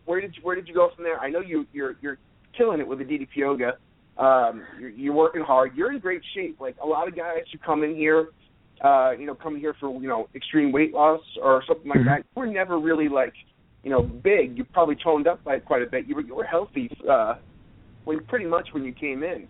[0.05, 1.19] where did you, where did you go from there?
[1.19, 2.17] I know you you're you're
[2.57, 3.73] killing it with the DDP yoga.
[4.17, 5.75] Um, you're, you're working hard.
[5.75, 6.59] You're in great shape.
[6.59, 8.29] Like a lot of guys who come in here,
[8.83, 12.09] uh, you know, come here for you know extreme weight loss or something like mm-hmm.
[12.09, 12.25] that.
[12.35, 13.33] We're never really like,
[13.83, 14.57] you know, big.
[14.57, 16.07] You probably toned up by quite a bit.
[16.07, 17.35] You were you were healthy uh,
[18.05, 19.47] when pretty much when you came in.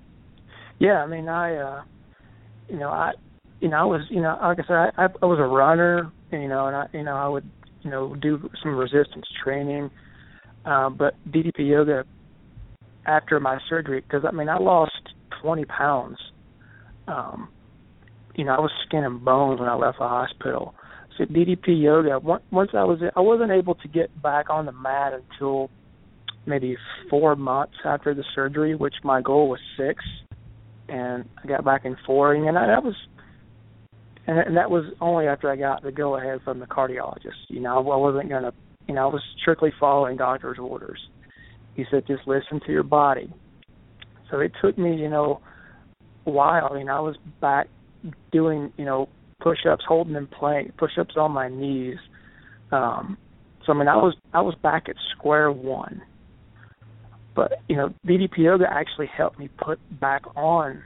[0.80, 1.84] Yeah, I mean, I, uh,
[2.68, 3.14] you know, I,
[3.62, 6.48] you know, I was, you know, like I said, I, I was a runner, you
[6.48, 7.50] know, and I, you know, I would,
[7.82, 9.90] you know, do some resistance training.
[10.66, 12.04] Uh, but DDP yoga
[13.06, 16.18] after my surgery because I mean I lost 20 pounds.
[17.08, 17.50] Um,
[18.36, 20.76] you know, I was skin and bones when I left the hospital.
[21.18, 22.20] So DDP yoga.
[22.20, 25.70] Once I was, I wasn't able to get back on the mat until
[26.46, 26.78] maybe
[27.10, 30.04] four months after the surgery, which my goal was six,
[30.90, 32.96] and I got back in four, and that was,
[34.28, 37.48] and that was only after I got the go ahead from the cardiologist.
[37.48, 38.52] You know, I wasn't gonna,
[38.88, 41.00] you know, I was strictly following doctor's orders.
[41.76, 43.32] He said, just listen to your body.
[44.32, 45.42] So it took me, you know,
[46.26, 46.70] a while.
[46.72, 47.68] I mean, I was back
[48.32, 49.10] doing, you know,
[49.42, 51.98] push-ups, holding in plank, push-ups on my knees.
[52.72, 53.18] Um,
[53.66, 56.02] so I mean, I was I was back at square one.
[57.36, 60.82] But you know, DDP yoga actually helped me put back on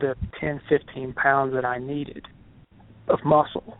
[0.00, 2.26] the 10, 15 pounds that I needed
[3.08, 3.78] of muscle.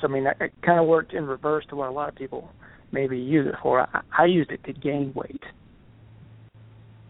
[0.00, 2.50] So I mean, it kind of worked in reverse to what a lot of people
[2.92, 3.80] maybe use it for.
[3.80, 5.42] I, I used it to gain weight.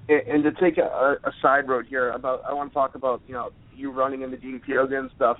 [0.09, 3.23] And, and to take a, a side road here about, I want to talk about
[3.27, 5.37] you know you running in the yoga and stuff.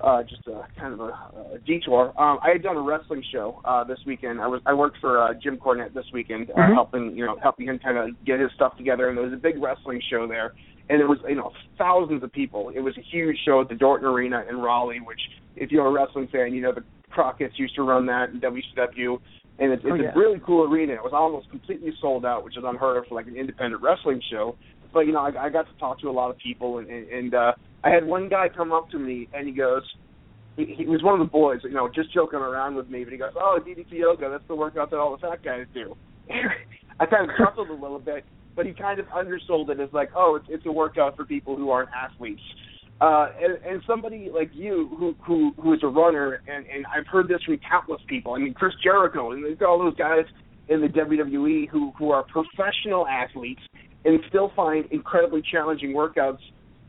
[0.00, 1.12] Uh, just a kind of a,
[1.54, 2.06] a detour.
[2.18, 4.40] Um, I had done a wrestling show uh, this weekend.
[4.40, 6.72] I was I worked for uh, Jim Cornette this weekend, uh, Mhm.
[6.74, 9.08] helping you know helping him kind of get his stuff together.
[9.10, 10.54] And there was a big wrestling show there,
[10.88, 12.70] and it was you know thousands of people.
[12.74, 15.20] It was a huge show at the Dorton Arena in Raleigh, which
[15.56, 16.82] if you're a wrestling fan, you know the
[17.14, 19.20] Crockett's used to run that in WCW,
[19.60, 20.12] and it's, it's Oh, yeah.
[20.14, 20.94] a really cool arena.
[20.94, 24.20] It was almost completely sold out, which is unheard of for like an independent wrestling
[24.30, 24.56] show.
[24.92, 27.08] But you know, I, I got to talk to a lot of people, and and,
[27.08, 27.52] and uh,
[27.84, 29.82] I had one guy come up to me and he goes,
[30.56, 33.12] he, he was one of the boys, you know, just joking around with me, but
[33.12, 35.96] he goes, "Oh, DDP yoga, that's the workout that all the fat guys do."
[37.00, 38.24] I kind of chuckled a little bit,
[38.56, 41.56] but he kind of undersold it as like, "Oh, it's it's a workout for people
[41.56, 42.42] who aren't athletes."
[43.00, 47.06] Uh, and, and somebody like you, who who who is a runner, and and I've
[47.06, 48.34] heard this from countless people.
[48.34, 50.26] I mean, Chris Jericho, and all those guys
[50.68, 53.62] in the WWE who who are professional athletes
[54.04, 56.40] and still find incredibly challenging workouts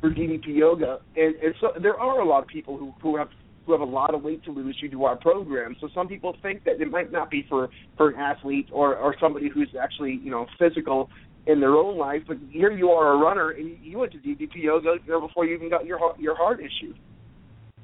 [0.02, 1.00] for DDP yoga.
[1.15, 3.30] And, and so there are a lot of people who who have
[3.65, 5.76] who have a lot of weight to lose due to our program.
[5.80, 9.15] So some people think that it might not be for for an athlete or or
[9.19, 11.10] somebody who's actually you know physical
[11.47, 12.21] in their own life.
[12.27, 15.56] But here you are a runner, and you- went to DDP yoga know, before you
[15.56, 16.93] even got your heart, your heart issue.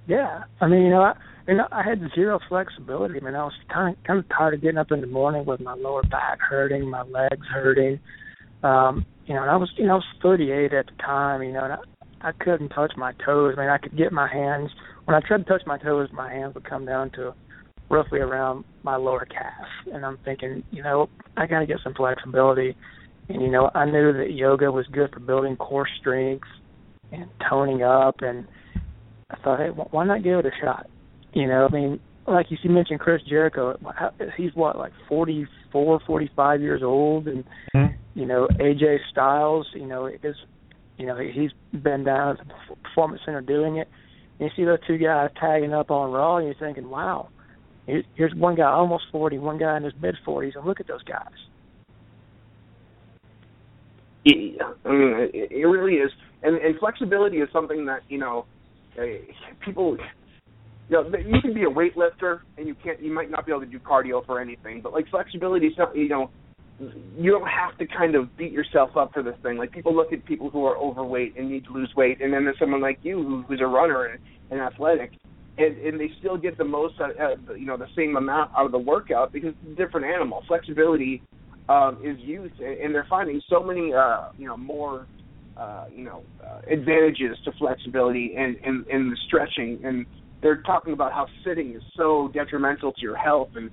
[0.05, 1.13] Yeah, I mean, you know, I,
[1.47, 3.19] and I had zero flexibility.
[3.19, 5.45] I mean, I was kind of, kind of tired of getting up in the morning
[5.45, 7.99] with my lower back hurting, my legs hurting.
[8.63, 11.43] Um, you know, and I was, you know, I was 38 at the time.
[11.43, 13.55] You know, and I, I couldn't touch my toes.
[13.57, 14.71] I mean, I could get my hands
[15.07, 17.33] when I tried to touch my toes, my hands would come down to
[17.89, 19.65] roughly around my lower calf.
[19.93, 22.75] And I'm thinking, you know, I got to get some flexibility.
[23.29, 26.47] And you know, I knew that yoga was good for building core strength
[27.11, 28.47] and toning up and
[29.29, 30.87] I thought, hey, why not give it a shot?
[31.33, 33.77] You know, I mean, like you see mentioned Chris Jericho,
[34.35, 37.43] he's what like forty four, forty five years old, and
[37.75, 37.95] mm-hmm.
[38.19, 40.35] you know AJ Styles, you know, is
[40.97, 43.87] you know he's been down at the Performance Center doing it.
[44.39, 47.29] And you see those two guys tagging up on Raw, and you're thinking, wow,
[47.85, 50.87] here's, here's one guy almost forty, one guy in his mid forties, and look at
[50.87, 51.27] those guys.
[54.25, 56.12] Yeah, I mean, it, it really is,
[56.43, 58.45] and and flexibility is something that you know,
[58.99, 59.03] uh,
[59.63, 59.97] people,
[60.89, 63.62] you know, you can be a weightlifter and you can't, you might not be able
[63.62, 66.30] to do cardio for anything, but like flexibility is something, you know,
[67.17, 69.58] you don't have to kind of beat yourself up for this thing.
[69.58, 72.43] Like people look at people who are overweight and need to lose weight, and then
[72.43, 74.19] there's someone like you who, who's a runner and,
[74.51, 75.12] and athletic,
[75.58, 78.65] and and they still get the most, out, uh, you know, the same amount out
[78.65, 80.43] of the workout because it's a different animal.
[80.47, 81.23] Flexibility
[81.69, 85.06] um, is used, and, they're finding so many, uh, you know, more,
[85.58, 90.06] uh, you know, uh, advantages to flexibility and and and the stretching, and
[90.41, 93.69] they're talking about how sitting is so detrimental to your health and.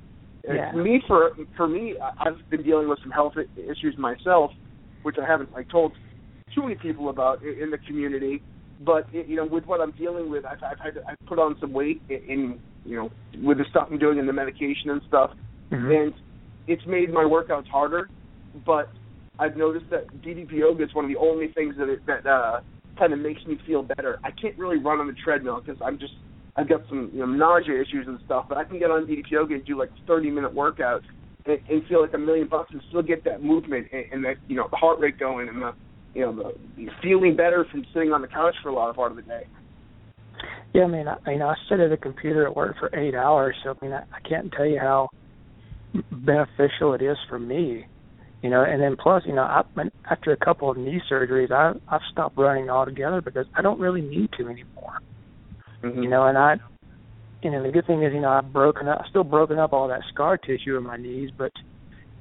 [0.46, 0.72] Yeah.
[0.72, 4.50] Me for for me, I've been dealing with some health issues myself,
[5.02, 5.92] which I haven't like told
[6.54, 8.42] too many people about in the community.
[8.84, 11.56] But you know, with what I'm dealing with, I've I've, had to, I've put on
[11.62, 13.10] some weight in, in you know
[13.42, 15.30] with the stuff I'm doing and the medication and stuff,
[15.70, 16.12] and
[16.66, 18.08] it's made my workouts harder.
[18.66, 18.88] But
[19.38, 22.60] I've noticed that DDP yoga is one of the only things that it, that uh,
[22.98, 24.18] kind of makes me feel better.
[24.22, 26.14] I can't really run on the treadmill because I'm just
[26.56, 28.46] I've got some you know nausea issues and stuff.
[28.48, 31.02] But I can get on DDP yoga and do like 30 minute workouts
[31.46, 34.36] and, and feel like a million bucks and still get that movement and, and that
[34.48, 35.72] you know the heart rate going and the
[36.14, 39.10] you know the, feeling better from sitting on the couch for a lot of part
[39.10, 39.46] of the day.
[40.72, 43.14] Yeah, I mean, I, you know, I sit at a computer at work for eight
[43.14, 45.08] hours, so I mean, I, I can't tell you how
[46.10, 47.86] beneficial it is for me.
[48.42, 49.62] You know, and then plus, you know, I,
[50.10, 54.02] after a couple of knee surgeries, I I've stopped running altogether because I don't really
[54.02, 54.98] need to anymore.
[55.82, 56.02] Mm-hmm.
[56.02, 56.56] You know, and I,
[57.42, 59.88] you know, the good thing is, you know, I've broken up, still broken up all
[59.88, 61.52] that scar tissue in my knees, but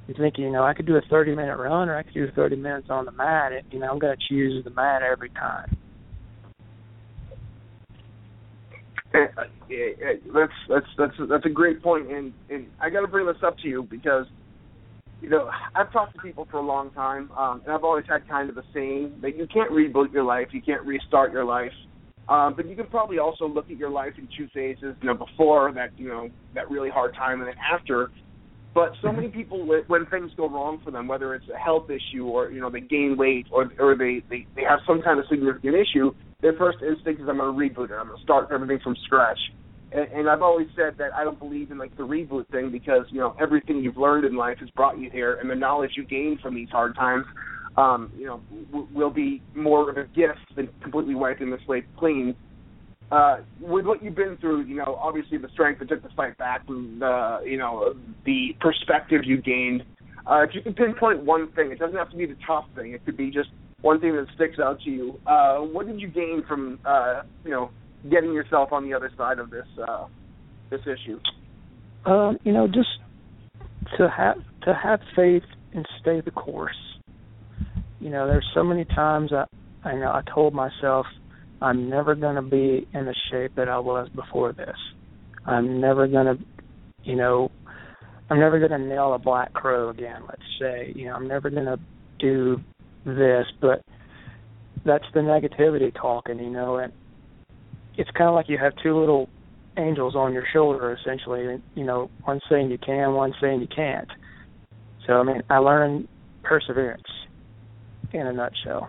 [0.08, 2.30] I'm thinking, you know, I could do a 30 minute run or I could do
[2.34, 3.52] 30 minutes on the mat.
[3.52, 5.76] And, you know, I'm going to choose the mat every time.
[8.96, 13.06] Uh, yeah, yeah, that's that's that's that's a great point, and and I got to
[13.06, 14.26] bring this up to you because
[15.20, 18.26] you know I've talked to people for a long time, um, and I've always had
[18.28, 21.72] kind of the saying that you can't reboot your life, you can't restart your life,
[22.28, 24.96] um, but you can probably also look at your life in two phases.
[25.00, 28.10] You know, before that, you know, that really hard time, and then after.
[28.74, 31.88] But so many people, when- when things go wrong for them, whether it's a health
[31.90, 35.20] issue or you know they gain weight or or they they, they have some kind
[35.20, 36.12] of significant issue,
[36.44, 37.94] their first instinct is I'm going to reboot it.
[37.94, 39.38] I'm going to start everything from scratch.
[39.92, 43.06] And, and I've always said that I don't believe in like the reboot thing because
[43.10, 46.04] you know everything you've learned in life has brought you here, and the knowledge you
[46.04, 47.24] gain from these hard times,
[47.78, 51.86] um, you know, w- will be more of a gift than completely wiping the slate
[51.96, 52.36] clean
[53.10, 56.36] uh, with what you've been through, you know, obviously the strength it took to fight
[56.38, 59.84] back, and the you know the perspective you gained.
[60.26, 62.92] Uh, if you can pinpoint one thing, it doesn't have to be the tough thing.
[62.92, 63.50] It could be just
[63.84, 65.20] one thing that sticks out to you.
[65.26, 67.70] Uh, what did you gain from uh, you know
[68.10, 70.06] getting yourself on the other side of this uh,
[70.70, 71.20] this issue?
[72.06, 72.88] Um, you know, just
[73.98, 75.42] to have to have faith
[75.74, 76.74] and stay the course.
[78.00, 79.44] You know, there's so many times I
[79.86, 81.04] I know I told myself
[81.60, 84.76] I'm never going to be in the shape that I was before this.
[85.46, 86.42] I'm never going to,
[87.02, 87.50] you know,
[88.30, 90.22] I'm never going to nail a black crow again.
[90.26, 91.78] Let's say, you know, I'm never going to
[92.18, 92.60] do
[93.04, 93.82] this, but
[94.84, 96.92] that's the negativity talking, you know, and
[97.96, 99.28] it's kind of like you have two little
[99.76, 101.60] angels on your shoulder, essentially.
[101.74, 104.08] You know, one saying you can, one saying you can't.
[105.06, 106.08] So, I mean, I learned
[106.42, 107.02] perseverance
[108.12, 108.88] in a nutshell.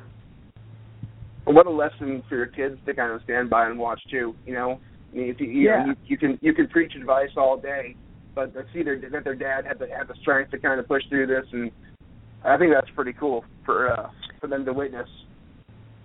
[1.45, 4.33] What a lesson for your kids to kind of stand by and watch too.
[4.45, 4.79] You know,
[5.11, 5.83] I mean, if you, you, Yeah.
[5.83, 7.95] know, you, you can you can preach advice all day,
[8.33, 10.87] but to see their, that their dad had the had the strength to kind of
[10.87, 11.69] push through this, and
[12.43, 15.09] I think that's pretty cool for uh, for them to witness.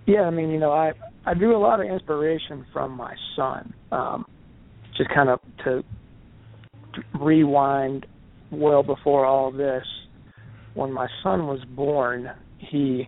[0.05, 0.93] Yeah, I mean, you know, I
[1.25, 3.73] I drew a lot of inspiration from my son.
[3.91, 4.25] Um,
[4.97, 5.83] just kind of to
[7.19, 8.05] rewind
[8.51, 9.85] well before all this.
[10.73, 13.07] When my son was born, he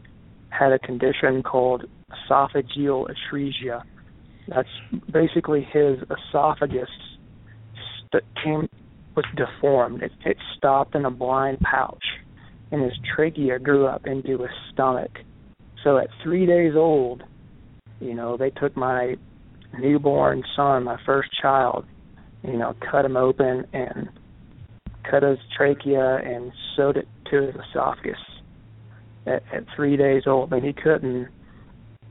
[0.50, 1.86] had a condition called
[2.30, 3.84] esophageal atresia.
[4.48, 4.68] That's
[5.12, 6.89] basically his esophagus
[8.12, 8.68] st- came
[9.16, 10.04] was deformed.
[10.04, 12.04] It, it stopped in a blind pouch,
[12.74, 15.12] and his trachea grew up into his stomach.
[15.84, 17.22] So at three days old,
[18.00, 19.16] you know, they took my
[19.80, 21.86] newborn son, my first child,
[22.44, 24.10] you know, cut him open and
[25.10, 28.18] cut his trachea and sewed it to his esophagus
[29.28, 30.52] at, at three days old.
[30.52, 31.28] And he couldn't,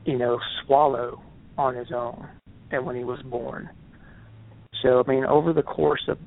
[0.05, 1.21] you know, swallow
[1.57, 2.25] on his own
[2.71, 3.69] and when he was born.
[4.81, 6.17] So I mean, over the course of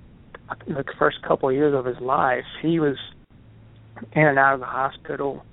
[0.66, 2.96] the first couple of years of his life, he was
[4.12, 5.44] in and out of the hospital.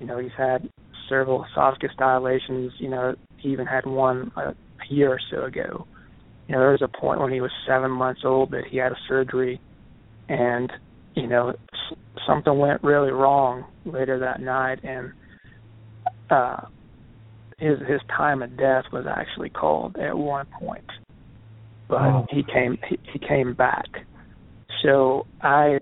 [0.00, 0.68] You know, he's had
[1.08, 2.72] several esophagus dilations.
[2.78, 4.54] You know, he even had one a,
[4.88, 5.86] year or so ago.
[6.48, 8.92] You know, there was a point when he was seven months old that he had
[8.92, 9.60] a surgery,
[10.28, 10.72] and
[11.14, 11.52] you know,
[12.26, 15.12] something went really wrong later that night, and
[16.30, 16.60] uh,
[17.58, 20.84] his his time of death was actually called at one point,
[21.88, 22.26] but Oh.
[22.30, 23.86] he came he, he came back.
[24.82, 25.78] So I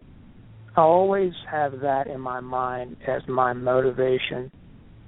[0.77, 4.51] I always have that in my mind as my motivation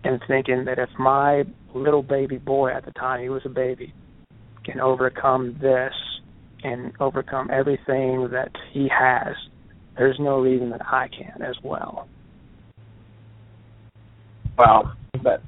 [0.04, 1.44] and thinking that if my
[1.74, 3.94] little baby boy at the time he was a baby
[4.64, 5.92] can overcome this
[6.64, 9.34] and overcome everything that he has,
[9.96, 12.08] there's no reason that I can as well.
[14.58, 14.92] Wow,
[15.24, 15.42] that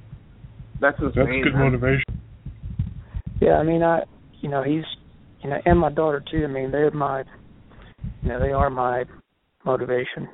[0.80, 2.04] that's That's good motivation.
[3.40, 4.04] Yeah, I mean I
[4.40, 4.84] you know, he's
[5.42, 7.24] you know, and my daughter too, I mean they're my
[8.22, 9.04] you know, they are my
[9.64, 10.28] motivation.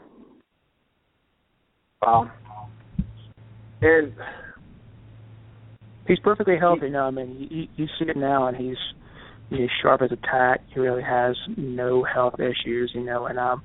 [2.03, 2.31] Wow.
[3.83, 4.13] And
[6.07, 7.07] he's perfectly healthy now.
[7.07, 8.77] I mean, you, you see it now, and he's
[9.49, 10.61] he's sharp as a tack.
[10.73, 13.27] He really has no health issues, you know.
[13.27, 13.63] And I'm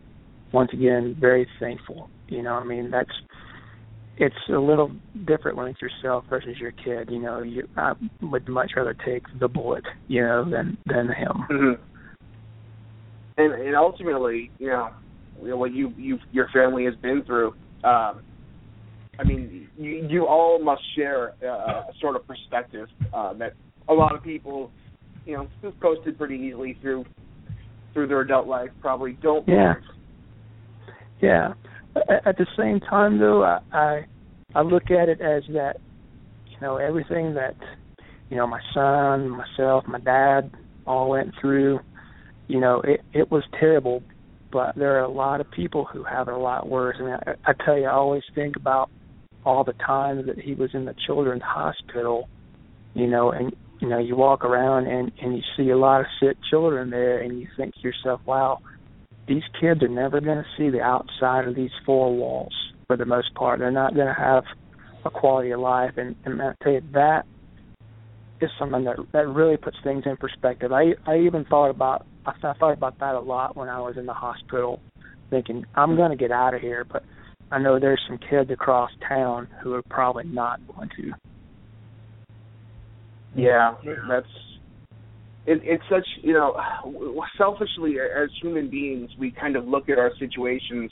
[0.54, 2.10] once again very thankful.
[2.28, 3.10] You know, I mean that's
[4.18, 4.92] it's a little
[5.26, 7.10] different when it's yourself versus your kid.
[7.12, 11.46] You know, you I would much rather take the bullet, you know, than than him.
[11.50, 11.78] Mhm.
[13.38, 14.90] And and ultimately, you know,
[15.42, 17.54] you know what you you your family has been through.
[17.84, 18.22] Um,
[19.18, 21.48] I mean, you you all must share uh,
[21.90, 23.54] a sort of perspective uh, that
[23.88, 24.72] a lot of people,
[25.26, 27.06] you know, who've coasted pretty easily through
[27.94, 29.48] through their adult life probably don't.
[29.48, 29.76] Yeah.
[31.22, 31.54] Yeah.
[31.96, 34.06] At, at the same time, though, I, I
[34.54, 35.78] I look at it as that,
[36.50, 37.56] you know, everything that,
[38.30, 40.52] you know, my son, myself, my dad
[40.86, 41.80] all went through.
[42.48, 44.04] You know, it it was terrible,
[44.56, 46.96] but there are a lot of people who have it a lot worse.
[46.98, 48.90] And I, I tell you, I always think about
[49.46, 52.30] all the times that he was in the children's hospital.
[52.94, 56.08] You know, and you know, you walk around and and you see a lot of
[56.22, 58.60] sick children there, and you think to yourself, wow
[59.28, 62.54] these kids are never going to see the outside of these four walls
[62.88, 63.60] for the most part.
[63.60, 64.44] They're not going to have
[65.04, 67.24] a quality of life, and, and I tell you that
[68.42, 70.72] is something that that really puts things in perspective.
[70.72, 74.06] I I even thought about I thought about that a lot when I was in
[74.06, 74.80] the hospital.
[75.30, 77.04] thinking I'm going to get out of here, but
[77.52, 81.12] I know there's some kids across town who are probably not going to.
[83.36, 83.74] Yeah,
[84.08, 84.28] that's
[85.46, 86.56] it, it's such you know
[87.38, 90.92] selfishly as human beings we kind of look at our situations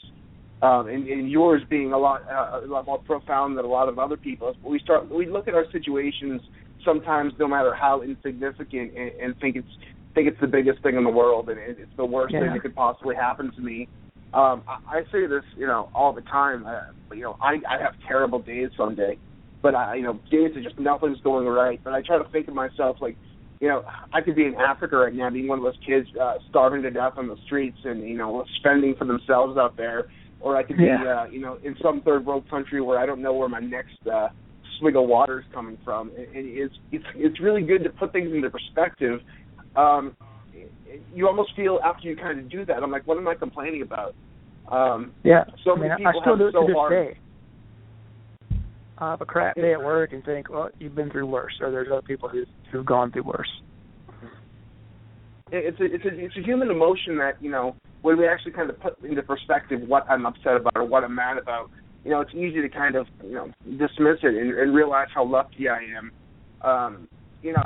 [0.62, 3.90] um and, and yours being a lot uh, a lot more profound than a lot
[3.90, 6.42] of other people's but we start we look at our situations
[6.86, 9.68] sometimes no matter how insignificant and, and think it's
[10.14, 12.42] think it's the biggest thing in the world and it, it's the worst Yeah.
[12.42, 13.88] thing that could possibly happen to me
[14.34, 16.82] um I, I say this you know all the time uh,
[17.16, 19.18] you know I I have terrible days someday
[19.62, 22.48] but I you know days that just nothing's going right but I try to think
[22.48, 23.18] of myself like
[23.60, 26.34] you know, I could be in Africa right now, being one of those kids uh,
[26.50, 30.08] starving to death on the streets and you know spending for themselves out there,
[30.42, 31.22] or I could be, Yeah.
[31.22, 34.06] uh, you know, in some third world country where I don't know where my next
[34.12, 34.28] uh,
[34.80, 36.10] swig of water is coming from.
[36.10, 39.22] And and it's it's it's really good to put things into perspective.
[39.76, 40.16] Um,
[41.14, 43.82] you almost feel after you kind of do that, I'm like, what am I complaining
[43.82, 44.16] about?
[44.72, 46.76] Um, Yeah, So I mean, many I people still have do it so to this
[46.76, 46.92] hard.
[46.92, 47.18] day.
[49.00, 51.72] I have a crap day at work and think, well, you've been through worse, or
[51.72, 53.50] there's other people who who've gone through worse.
[55.52, 58.70] it's a it's a it's a human emotion that you know when we actually kind
[58.70, 61.70] of put into perspective what I'm upset about or what I'm mad about,
[62.04, 65.26] you know, it's easy to kind of you know dismiss it and, and realize how
[65.26, 66.12] lucky I am.
[66.62, 67.08] Um,
[67.44, 67.62] you know,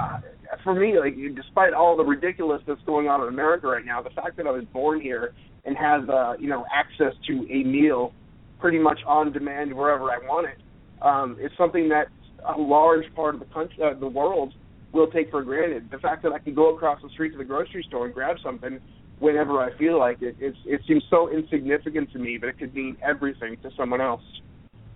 [0.64, 4.10] for me, like despite all the ridiculous that's going on in America right now, the
[4.10, 5.34] fact that I was born here
[5.66, 8.12] and have uh, you know access to a meal
[8.60, 10.58] pretty much on demand wherever I want it
[11.06, 12.08] um, is something that
[12.46, 14.54] a large part of the country, uh, the world,
[14.94, 15.90] will take for granted.
[15.92, 18.38] The fact that I can go across the street to the grocery store and grab
[18.44, 18.80] something
[19.20, 22.74] whenever I feel like it, it's, it seems so insignificant to me, but it could
[22.74, 24.22] mean everything to someone else.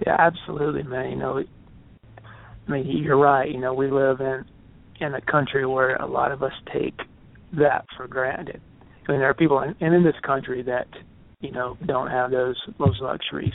[0.05, 1.11] Yeah, absolutely, man.
[1.11, 1.43] You know,
[2.67, 3.49] I mean, you're right.
[3.49, 4.45] You know, we live in
[5.01, 6.97] in a country where a lot of us take
[7.53, 8.61] that for granted.
[9.07, 10.87] I mean, there are people in, and in this country that
[11.41, 13.53] you know don't have those those luxuries.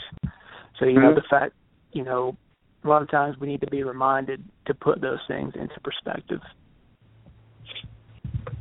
[0.79, 1.15] So you know, Mhm.
[1.15, 1.53] the fact,
[1.93, 2.35] you know,
[2.83, 6.41] a lot of times we need to be reminded to put those things into perspective.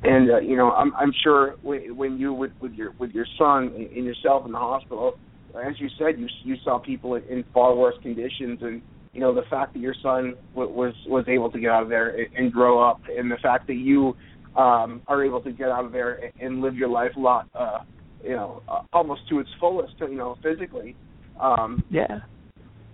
[0.05, 3.27] And uh, you know, I'm I'm sure when, when you with with your with your
[3.39, 5.19] son and yourself in the hospital,
[5.55, 8.81] as you said, you you saw people in, in far worse conditions, and
[9.17, 11.89] you know the fact that your son w- was was able to get out of
[11.89, 14.15] there and, grow up, and the fact that you
[14.57, 17.79] um, are able to get out of there and, live your life a lot, uh,
[18.23, 20.95] you know, uh, almost to its fullest, you know, physically.
[21.41, 22.21] Um, Yeah.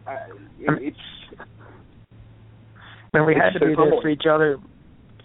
[0.07, 0.15] uh,
[0.61, 1.41] it, it's
[3.15, 4.59] And we had to be there for each other,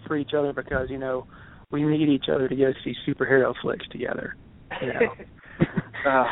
[0.08, 1.26] for each other because you know
[1.70, 4.34] we need each other to go see superhero flicks together.
[4.82, 5.14] You know.
[6.10, 6.24] uh,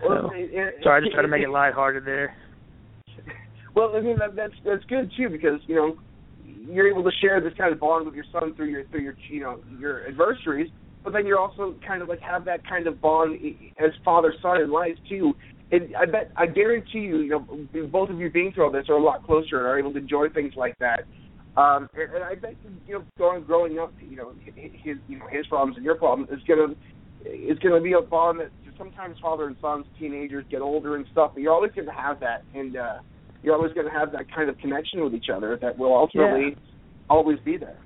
[0.00, 2.34] So, well, it- it- sorry, I just try to make it lighthearted there.
[3.74, 5.94] Well, I mean that, that's that's good too because you know
[6.44, 9.14] you're able to share this kind of bond with your son through your through your
[9.30, 10.70] you know your adversaries,
[11.04, 13.38] but then you're also kind of like have that kind of bond
[13.78, 15.32] as father son in life too.
[15.70, 18.86] And I bet I guarantee you, you know, both of you being through all this
[18.88, 21.04] are a lot closer and are able to enjoy things like that.
[21.56, 22.56] Um, and, and I bet
[22.86, 26.28] you know, growing growing up, you know, his you know his problems and your problems
[26.30, 26.74] is gonna
[27.24, 31.32] is gonna be a bond that sometimes father and sons, teenagers get older and stuff,
[31.34, 32.94] but you're always gonna have that, and uh,
[33.42, 36.56] you're always gonna have that kind of connection with each other that will ultimately
[37.10, 37.78] always be there.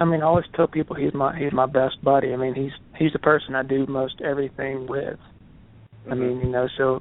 [0.00, 2.32] I mean, I always tell people he's my he's my best buddy.
[2.32, 5.18] I mean, he's he's the person I do most everything with.
[6.06, 6.20] I mm-hmm.
[6.20, 7.00] mean, you know, so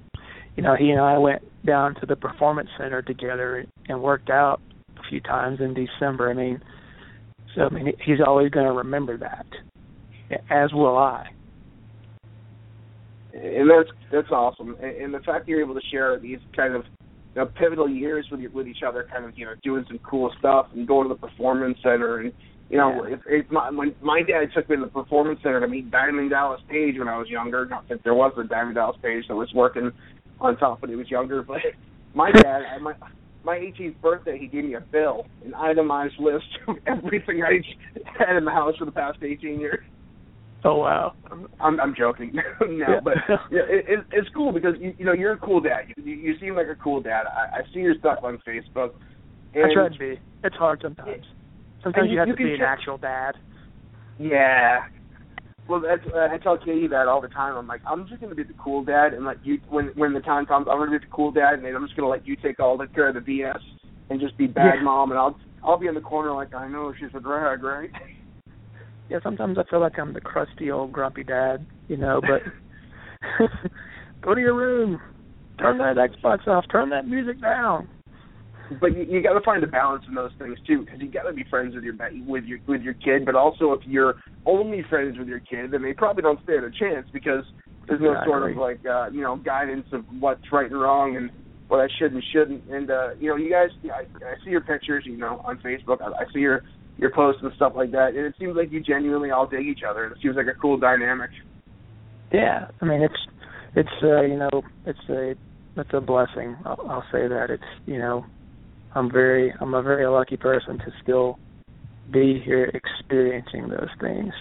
[0.56, 4.62] you know, he and I went down to the performance center together and worked out
[4.98, 6.30] a few times in December.
[6.30, 6.62] I mean,
[7.56, 9.46] so I mean, he's always going to remember that,
[10.50, 11.28] as will I.
[13.34, 14.76] and that's that's awesome.
[14.82, 16.84] And, and the fact that you're able to share these kind of
[17.36, 20.32] you know, pivotal years with with each other, kind of you know doing some cool
[20.40, 22.32] stuff and going to the performance center and
[22.70, 23.16] you know Yeah.
[23.16, 26.30] if, if my when my dad took me to the performance center to meet Diamond
[26.30, 27.66] Dallas Page when I was younger.
[27.66, 29.92] Not that there was a Diamond Dallas Page that was working
[30.40, 31.60] on top when he was younger, but
[32.14, 32.94] my dad, I, my
[33.44, 37.60] my 18th birthday, he gave me a bill, an itemized list of everything I
[38.18, 39.84] had in the house for the past 18 years.
[40.66, 41.14] Oh wow.
[41.60, 42.32] I'm I'm joking.
[42.62, 43.00] no, Yeah.
[43.04, 43.16] but
[43.52, 45.82] yeah, it, it, it's cool because you, you know you're a cool dad.
[45.98, 47.24] You, you seem like a cool dad.
[47.28, 48.90] I, I see your stuff on Facebook.
[49.54, 50.20] And I try to be.
[50.44, 51.24] It's hard sometimes.
[51.84, 53.34] Sometimes you, you- have to be an actual dad.
[54.18, 54.80] Yeah.
[55.68, 57.56] Well, that's uh, I tell Katie that all the time.
[57.56, 60.20] I'm like, I'm just gonna be the cool dad, and like you, when when the
[60.20, 62.36] time comes, I'm gonna be the cool dad, and then I'm just gonna let you
[62.36, 63.60] take all the care of the BS
[64.10, 64.84] and just be bad Yeah.
[64.84, 67.90] mom, and I'll I'll be in the corner like I know she's a drag, right?
[69.10, 72.42] Yeah, sometimes I feel like I'm the crusty old grumpy dad, you know, but
[74.24, 75.00] go to your room.
[75.60, 77.88] Turn that Xbox off, turn that music down.
[78.82, 81.24] but you, you got to find a balance in those things too, because you got
[81.24, 81.96] to be friends with your
[82.28, 83.26] with your with your kid.
[83.26, 86.72] But also, if you're only friends with your kid, then they probably don't stand a
[86.72, 87.44] chance because
[87.88, 88.32] there's no Exactly.
[88.32, 91.30] sort of like uh, you know guidance of what's right and wrong and
[91.68, 92.64] what I should and shouldn't.
[92.70, 96.02] And uh, you know, you guys, I, I see your pictures, you know, on Facebook.
[96.02, 96.64] I, I see your
[96.98, 99.82] your posts and stuff like that, and it seems like you genuinely all dig each
[99.88, 100.06] other.
[100.06, 101.32] It seems like a cool dynamic.
[102.32, 103.14] Yeah, I mean it's
[103.76, 105.36] it's uh, you know it's a
[105.78, 106.56] it's a blessing.
[106.66, 108.26] I'll, I'll say that it's you know
[108.96, 111.40] I'm very I'm a very lucky person to still
[112.12, 114.34] be here experiencing those things.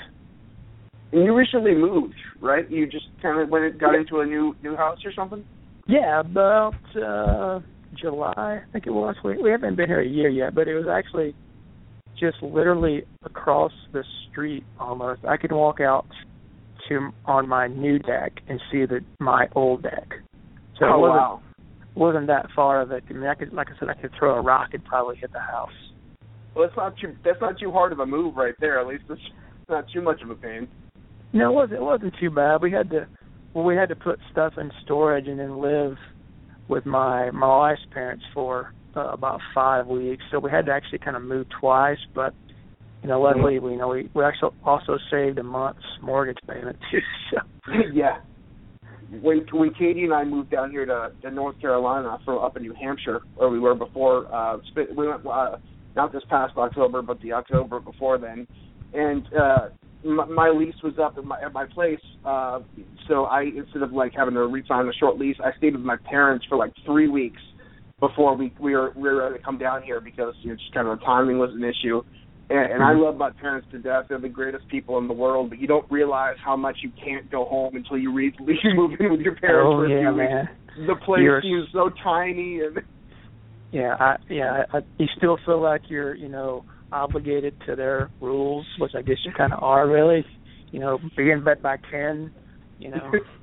[1.13, 2.71] And you recently moved, right?
[2.71, 5.45] You just kind of went got into a new new house or something.
[5.87, 7.61] Yeah, about uh
[8.01, 9.17] July, I think it was.
[9.25, 11.35] We we haven't been here a year yet, but it was actually
[12.19, 15.25] just literally across the street almost.
[15.25, 16.07] I could walk out
[16.89, 20.09] to on my new deck and see the my old deck.
[20.79, 21.43] So it oh wasn't wow!
[21.95, 23.05] wasn't that far of it.
[23.09, 25.33] I mean, I could, like I said, I could throw a rock and probably hit
[25.33, 25.71] the house.
[26.55, 28.81] Well, that's not too that's not too hard of a move right there.
[28.81, 29.21] At least it's
[29.69, 30.69] not too much of a pain.
[31.33, 31.81] No, it wasn't.
[31.81, 32.61] It wasn't too bad.
[32.61, 33.07] We had to,
[33.55, 35.97] well, we had to put stuff in storage and then live
[36.69, 40.23] with my my wife's parents for uh, about five weeks.
[40.31, 41.99] So we had to actually kind of move twice.
[42.15, 42.35] But
[43.03, 46.79] you know, luckily, we you know we we actually also saved a month's mortgage payment
[46.91, 47.01] too.
[47.31, 48.19] So yeah.
[49.21, 52.63] When when Katie and I moved down here to, to North Carolina from up in
[52.63, 55.59] New Hampshire, where we were before, uh, we went uh,
[55.95, 58.47] not this past October, but the October before then,
[58.95, 59.69] and uh,
[60.03, 62.01] my, my lease was up at my at my place.
[62.25, 62.61] Uh,
[63.07, 65.97] so I instead of like having to re-sign a short lease, I stayed with my
[66.09, 67.41] parents for like three weeks
[68.03, 70.75] before we we were we were ready to come down here because you know just
[70.75, 72.03] kind of the timing was an issue.
[72.51, 73.03] And, and I mm-hmm.
[73.03, 74.07] love my parents to death.
[74.09, 77.31] They're the greatest people in the world, but you don't realize how much you can't
[77.31, 80.11] go home until you re- you move in with your parents oh for a yeah,
[80.11, 80.49] few man.
[80.89, 82.79] The place You're- seems so tiny and
[83.73, 88.67] Yeah, I yeah, I, you still feel like you're, you know, obligated to their rules,
[88.79, 90.27] which I guess you kind of are really.
[90.73, 92.33] You know, being in bed by ten,
[92.79, 93.13] you know.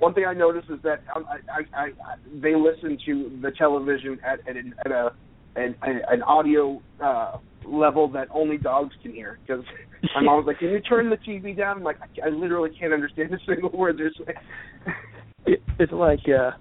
[0.00, 3.52] One thing I noticed is that um, I, I, I, I they listen to the
[3.52, 5.12] television at at, an- at a
[5.56, 7.36] an, an audio uh,
[7.66, 9.38] level that only dogs can hear.
[9.46, 9.64] Because
[10.14, 12.70] my mom was like, "Can you turn the TV down?" I'm like, I, I literally
[12.78, 14.38] can't understand a single word they're saying.
[15.46, 16.52] it, it's like uh,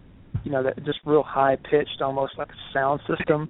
[0.44, 3.50] you know, that just real high pitched, almost like a sound system.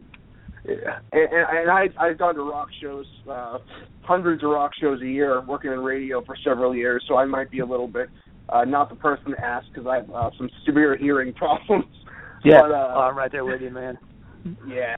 [0.65, 0.99] Yeah.
[1.11, 3.59] And, and, and I I've gone to rock shows, uh,
[4.01, 7.03] hundreds of rock shows a year, working in radio for several years.
[7.07, 8.09] So I might be a little bit
[8.51, 11.85] uh, not the person to ask because I have uh, some severe hearing problems.
[12.43, 13.97] Yeah, But, uh, oh, I'm right there with you, man.
[14.65, 14.95] Yeah.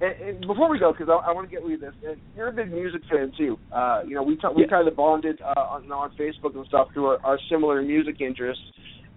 [0.00, 2.48] And, and before we go, because I, I want to get with this, and you're
[2.48, 3.56] a big music fan too.
[3.72, 4.68] Uh, you know, we t- we Yeah.
[4.68, 8.64] kind of bonded uh, on, on Facebook and stuff through our, our similar music interests.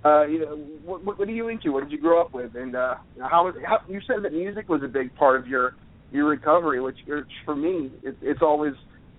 [0.06, 0.56] Uh, you know,
[0.86, 1.72] what, what what are you into?
[1.72, 2.54] What did you grow up with?
[2.54, 5.48] And uh, you know, how, how you said that music was a big part of
[5.48, 5.74] your
[6.12, 8.74] your recovery, which, which for me, it, it's always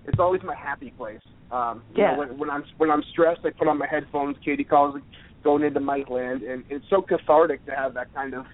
[0.07, 1.20] it's always my happy place.
[1.50, 2.18] Um, you know, Yeah.
[2.18, 4.36] when, when I'm when I'm stressed, I put on my headphones.
[4.44, 5.00] Katie calls
[5.44, 8.44] going into Mike Land, and it's so cathartic to have that kind of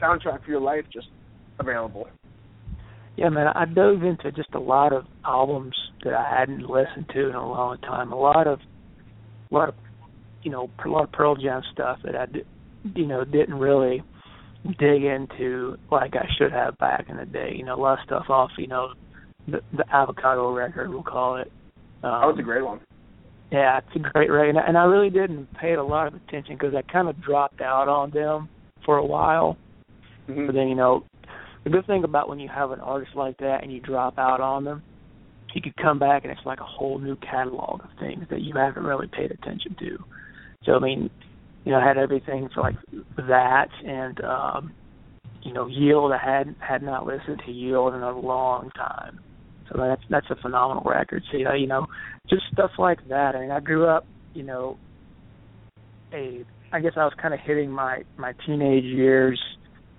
[0.00, 1.08] soundtrack for your life just
[1.58, 2.08] available.
[3.16, 5.74] Yeah, man, I dove into just a lot of albums
[6.04, 8.12] that I hadn't listened to in a long time.
[8.12, 8.60] A lot of,
[9.50, 9.74] a lot of,
[10.44, 12.26] you know, a lot of Pearl Jam stuff that I,
[12.94, 14.04] you know, didn't really
[14.78, 17.54] dig into like I should have back in the day.
[17.56, 18.92] You know, a lot of stuff off, you know,
[19.50, 21.50] the the Avocado record, we'll call it.
[22.02, 22.80] Um, That was a great one.
[23.50, 26.06] Yeah, it's a great record, and I- and I really didn't pay it a lot
[26.06, 28.48] of attention because I kind of dropped out on them
[28.84, 29.56] for a while.
[30.28, 30.46] Mhm.
[30.46, 31.04] But then you know,
[31.64, 34.40] the good thing about when you have an artist like that and you drop out
[34.40, 34.82] on them,
[35.54, 38.54] you could come back and it's like a whole new catalog of things that you
[38.54, 39.98] haven't really paid attention to.
[40.64, 41.10] So I mean,
[41.64, 42.76] you know, I had everything for like
[43.16, 44.72] that and um
[45.42, 49.20] you know, Yield I had had not listened to Yield in a long time.
[49.70, 51.22] So that's that's a phenomenal record.
[51.30, 51.86] So you know, you know,
[52.28, 53.34] just stuff like that.
[53.34, 54.78] I mean I grew up, you know,
[56.12, 59.40] a I guess I was kind of hitting my my teenage years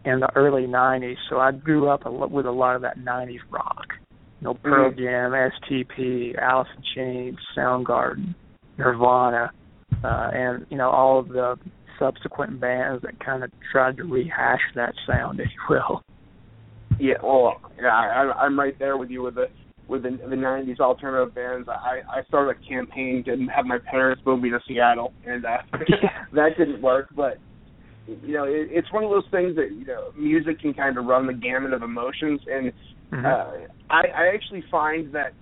[0.05, 3.39] in the early '90s, so I grew up a with a lot of that '90s
[3.49, 3.85] rock.
[4.41, 4.97] You know, Pearl Mhm.
[4.97, 8.33] Jam, STP, Alice in Chains, Soundgarden,
[8.77, 9.51] Nirvana,
[10.03, 11.57] uh, and you know all of the
[11.97, 16.01] subsequent bands that kind of tried to rehash that sound, if you will.
[16.97, 19.47] Yeah, well, yeah, I, I'm right there with you with the
[19.89, 21.67] with the, the '90s alternative bands.
[21.67, 25.57] I I started a campaign to have my parents move me to Seattle, and uh,
[26.33, 27.07] that didn't work.
[27.15, 27.37] But
[28.07, 31.05] you know, it, it's one of those things that you know, music can kind of
[31.05, 32.71] run the gamut of emotions, and
[33.11, 33.25] Mhm.
[33.25, 35.33] uh, I I actually find that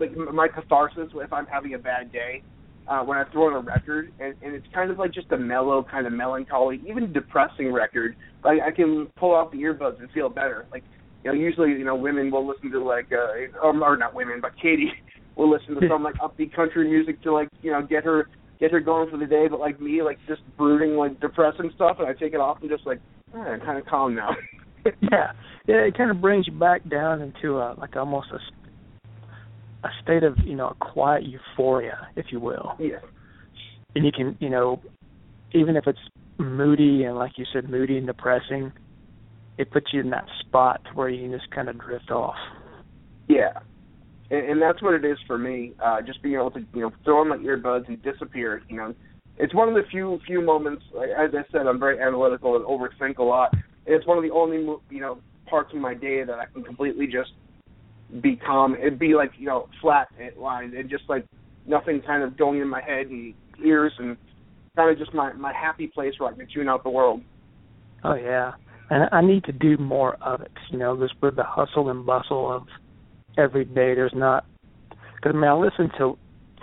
[0.00, 2.42] like my catharsis if I'm having a bad day
[2.88, 5.36] uh, when I throw on a record, and, and it's kind of like just a
[5.36, 8.16] mellow, kind of melancholy, even depressing record.
[8.42, 10.66] Like I can pull off the earbuds and feel better.
[10.72, 10.84] Like
[11.24, 14.40] you know, usually you know women will listen to like, uh, or, or not women,
[14.40, 14.92] but Katie
[15.36, 18.28] will listen to some like upbeat country music to like you know get her
[18.60, 19.46] get her going for the day.
[19.48, 22.70] But like me, like just brooding, like depressing stuff, and I take it off and
[22.70, 23.00] just like
[23.34, 24.30] eh, I'm kind of calm now.
[24.84, 25.32] yeah,
[25.66, 28.38] yeah, it kind of brings you back down into a like almost a
[29.86, 32.72] a state of you know a quiet euphoria, if you will.
[32.78, 33.00] Yeah.
[33.94, 34.82] And you can you know
[35.54, 35.98] even if it's
[36.38, 38.72] moody and like you said moody and depressing,
[39.58, 42.36] it puts you in that spot where you can just kind of drift off.
[43.28, 43.52] Yeah.
[44.30, 45.72] And, and that's what it is for me.
[45.82, 48.62] Uh, just being able to, you know, throw on my earbuds and disappear.
[48.68, 48.94] You know,
[49.38, 50.82] it's one of the few few moments.
[50.92, 53.52] Like, as I said, I'm very analytical and overthink a lot.
[53.52, 54.58] And it's one of the only,
[54.90, 57.30] you know, parts of my day that I can completely just
[58.22, 58.74] be calm.
[58.74, 61.24] It'd be like, you know, flat lines and just like
[61.66, 63.34] nothing kind of going in my head and
[63.64, 64.16] ears and
[64.76, 67.22] kind of just my my happy place where I can tune out the world.
[68.02, 68.52] Oh yeah,
[68.94, 70.52] and I need to do more of it.
[70.70, 72.62] You know, just with the hustle and bustle of
[73.36, 73.92] every day.
[73.94, 74.46] There's not
[74.88, 76.16] because I mean I listen to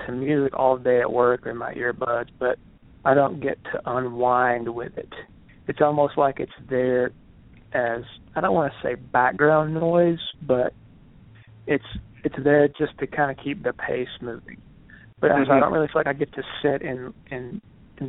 [0.05, 2.57] to music all day at work in my earbuds, but
[3.03, 5.11] I don't get to unwind with it.
[5.67, 7.11] It's almost like it's there
[7.73, 8.03] as
[8.33, 10.73] I don't want to say background noise, but
[11.67, 11.83] it's
[12.23, 14.61] it's there just to kind of keep the pace moving.
[15.19, 15.51] But mm-hmm.
[15.51, 17.61] I don't really feel like I get to sit and and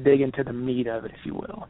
[0.05, 1.67] dig into the meat of it, if you will.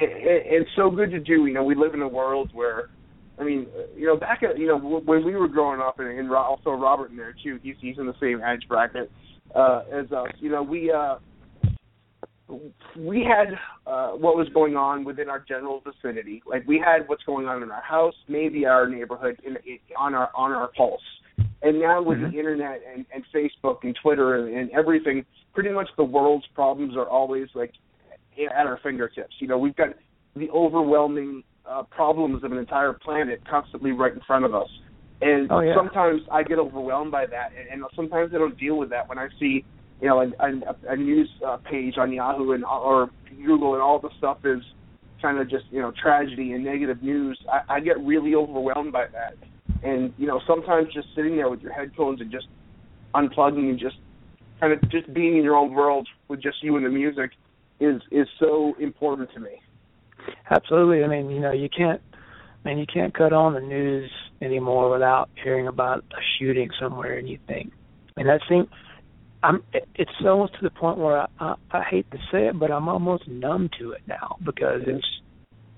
[0.00, 1.46] It's so good to do.
[1.46, 2.90] You know, we live in a world where,
[3.38, 6.30] I mean, you know, back at you know when we were growing up, and, and
[6.32, 7.58] also Robert in there too.
[7.62, 9.10] He's he's in the same age bracket
[9.54, 10.28] uh, as us.
[10.38, 11.16] You know, we uh,
[12.96, 13.54] we had
[13.86, 16.42] uh, what was going on within our general vicinity.
[16.46, 20.14] Like we had what's going on in our house, maybe our neighborhood, in, in, on
[20.14, 21.00] our on our pulse.
[21.62, 22.32] And now with mm-hmm.
[22.32, 26.96] the internet and, and Facebook and Twitter and, and everything, pretty much the world's problems
[26.96, 27.72] are always like
[28.46, 29.34] at our fingertips.
[29.38, 29.90] You know, we've got
[30.36, 34.68] the overwhelming uh, problems of an entire planet constantly right in front of us.
[35.20, 35.74] And oh, yeah.
[35.76, 39.18] sometimes I get overwhelmed by that, and, and sometimes I don't deal with that when
[39.18, 39.64] I see,
[40.00, 43.10] you know, a, a, a news uh, page on Yahoo and or
[43.44, 44.62] Google, and all the stuff is
[45.20, 47.38] kind of just you know tragedy and negative news.
[47.52, 49.34] I, I get really overwhelmed by that,
[49.82, 52.46] and you know sometimes just sitting there with your headphones and just
[53.14, 53.96] unplugging and just
[54.58, 57.32] kind of just being in your own world with just you and the music
[57.80, 59.60] is is so important to me.
[60.50, 61.02] Absolutely.
[61.02, 62.00] I mean, you know, you can't
[62.64, 64.10] I mean you can't cut on the news
[64.40, 67.72] anymore without hearing about a shooting somewhere and you think
[68.16, 68.68] and I think
[69.42, 69.62] I'm
[69.94, 72.88] it's almost to the point where I, I I hate to say it, but I'm
[72.88, 75.06] almost numb to it now because it's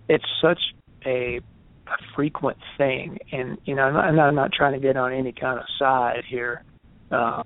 [0.09, 0.61] it's such
[1.07, 1.41] a
[1.87, 5.33] a frequent thing and you know I'm not, I'm not trying to get on any
[5.33, 6.65] kind of side here
[7.11, 7.43] uh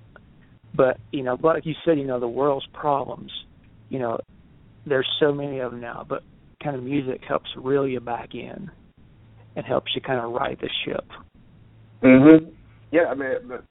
[0.76, 3.32] but you know, but like you said, you know, the world's problems.
[3.88, 4.18] You know,
[4.86, 6.22] there's so many of them now, but
[6.62, 8.70] kind of music helps reel you back in
[9.56, 11.04] and helps you kind of right the ship.
[12.02, 12.52] Mhm.
[12.92, 13.64] Yeah, I mean, but,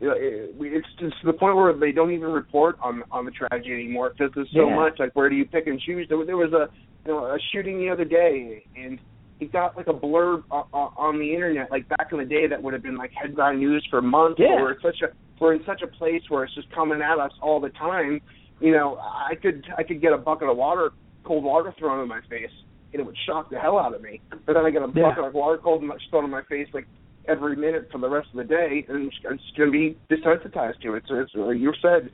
[0.00, 3.24] you know, it, it's just to the point where they don't even report on on
[3.24, 4.76] the tragedy anymore because there's so yeah.
[4.76, 4.98] much.
[4.98, 6.06] Like, where do you pick and choose?
[6.08, 6.68] There, there was a
[7.06, 8.98] you know a shooting the other day, and
[9.38, 12.62] he got like a blurb on, on the internet, like back in the day, that
[12.62, 14.38] would have been like headline news for months.
[14.38, 14.60] Yeah.
[14.60, 17.32] Or it's such a we're in such a place where it's just coming at us
[17.42, 18.20] all the time.
[18.60, 20.90] You know, I could I could get a bucket of water,
[21.24, 22.50] cold water thrown in my face,
[22.92, 24.20] and it would shock the hell out of me.
[24.30, 25.08] But then I get a Yeah.
[25.08, 26.86] bucket of water cold and thrown in my face like
[27.26, 30.80] every minute for the rest of the day, and it's, it's going to be desensitized
[30.82, 31.04] to it.
[31.08, 32.10] So it's like you said,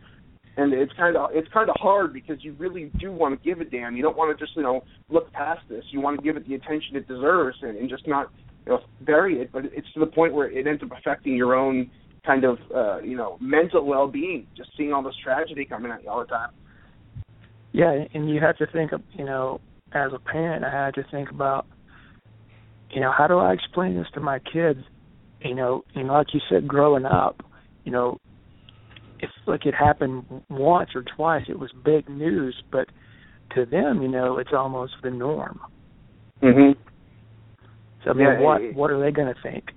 [0.56, 3.60] and it's kind of it's kind of hard because you really do want to give
[3.60, 3.96] a damn.
[3.96, 5.84] You don't want to just you know look past this.
[5.90, 8.30] You want to give it the attention it deserves, and, and just not
[8.66, 9.50] you know bury it.
[9.52, 11.90] But it's to the point where it ends up affecting your own
[12.24, 14.46] kind of uh, you know mental well-being.
[14.56, 16.50] Just seeing all this tragedy coming at you all the time.
[17.72, 19.60] Yeah, and you have to think of, you know,
[19.92, 21.66] as a parent, I had to think about,
[22.90, 24.80] you know, how do I explain this to my kids?
[25.40, 27.42] You know, you know, like you said, growing up,
[27.84, 28.18] you know,
[29.20, 32.88] if like it happened once or twice, it was big news, but
[33.54, 35.60] to them, you know, it's almost the norm.
[36.42, 36.76] Mhm.
[38.04, 39.72] So I mean, Yeah, what it- what are they going to think?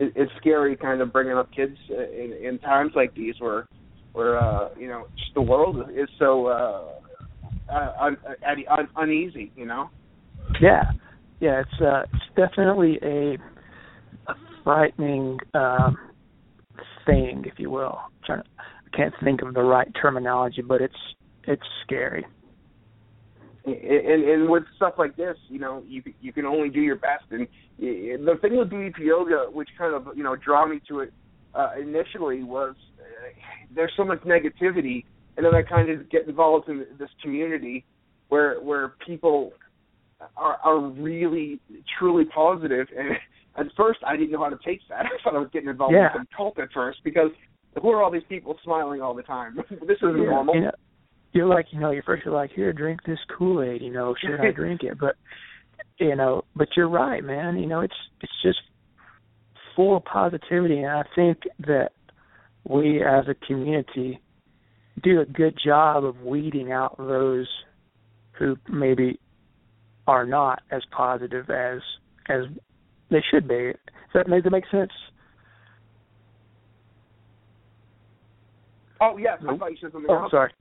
[0.00, 3.66] It, it's scary kind of bringing up kids in, in times like these where
[4.12, 6.84] where uh you know the world is so uh,
[8.00, 9.88] un, un, un, uneasy you know
[10.60, 10.84] Yeah,
[11.40, 13.38] yeah, it's uh, it's definitely a
[14.30, 15.96] a frightening um,
[17.06, 17.98] thing, if you will.
[18.26, 20.94] Trying I can't think of the right terminology, but it's
[21.44, 22.26] it's scary.
[23.66, 27.24] And, and with stuff like this you know you you can only do your best
[27.30, 27.46] and
[27.78, 31.12] the thing with DDP yoga which kind of you know draw me to it
[31.54, 33.28] uh initially was uh,
[33.74, 35.04] there's so much negativity,
[35.36, 37.84] and then I kind of get involved in this community
[38.28, 39.52] where where people
[40.36, 41.60] are are really
[41.98, 42.86] truly positive.
[42.96, 43.10] and
[43.56, 45.06] at first I didn't know how to take that.
[45.06, 46.06] I thought I was getting involved Yeah.
[46.12, 47.30] in some cult at first because
[47.80, 49.56] who are all these people smiling all the time?
[49.70, 50.70] this isn't Yeah, normal.
[51.32, 53.82] You're like, you know, you're first you're like, here, drink this Kool Aid.
[53.82, 54.98] You know, should I drink it?
[54.98, 55.16] But
[55.98, 57.58] you know, but you're right, man.
[57.58, 58.58] You know, it's it's just
[59.76, 61.90] full of positivity, and I think that
[62.68, 64.20] we as a community
[65.02, 67.48] do a good job of weeding out those
[68.38, 69.18] who maybe
[70.06, 71.80] are not as positive as
[72.28, 72.44] as
[73.10, 73.72] they should be.
[73.72, 74.90] Does that make that make sense?
[79.00, 80.30] Oh yes, I thought you said something Oh, else.
[80.30, 80.52] sorry,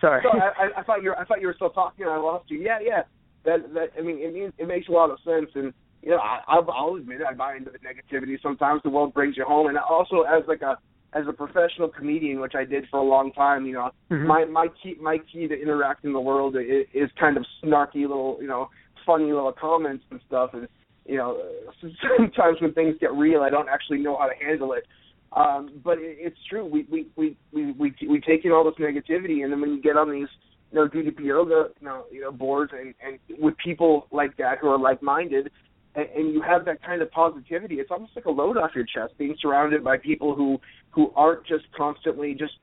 [0.00, 0.22] sorry.
[0.22, 2.50] So I, I, thought you were, I thought you were still talking and I lost
[2.50, 2.58] you.
[2.58, 3.02] Yeah, yeah.
[3.44, 5.72] That that I mean it means it makes a lot of sense and
[6.02, 8.40] you know I I'll, I'll admit it, I buy into the negativity.
[8.42, 10.76] Sometimes the world brings you home and also as like a
[11.14, 14.26] as a professional comedian, which I did for a long time, you know, Mhm.
[14.26, 18.02] my my key my key to interacting in the world is, is kind of snarky
[18.02, 18.68] little you know
[19.06, 20.68] funny little comments and stuff and
[21.06, 21.40] you know
[22.18, 24.84] sometimes when things get real I don't actually know how to handle it
[25.32, 28.74] um but it, it's true we we we we we we take in all this
[28.78, 30.28] negativity and then when you get on these
[30.72, 34.58] you know DDP yoga you know you know boards and and with people like that
[34.60, 35.50] who are like minded
[35.94, 38.84] and, and you have that kind of positivity it's almost like a load off your
[38.84, 40.58] chest being surrounded by people who
[40.90, 42.54] who aren't just constantly just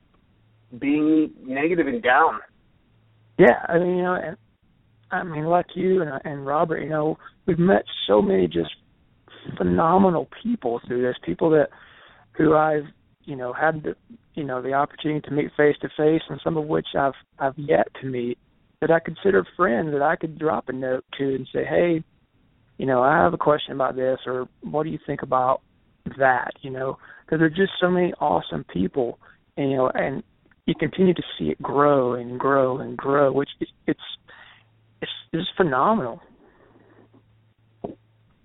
[0.80, 2.40] being negative and down
[3.38, 4.36] Yeah, I mean, you know, and
[5.10, 8.74] I mean, like you and and Robert, you know, we've met so many just
[9.56, 11.16] phenomenal people through this.
[11.24, 11.68] People that
[12.36, 12.84] who I've,
[13.24, 13.96] you know, had the,
[14.34, 17.58] you know, the opportunity to meet face to face, and some of which I've I've
[17.58, 18.38] yet to meet
[18.80, 22.04] that I consider friends that I could drop a note to and say, hey,
[22.78, 25.62] you know, I have a question about this, or what do you think about
[26.18, 26.52] that?
[26.60, 29.18] You know, because there're just so many awesome people,
[29.56, 30.22] and you know, and
[30.66, 34.00] you continue to see it grow and grow and grow, which is it's
[35.00, 36.20] it's it's phenomenal.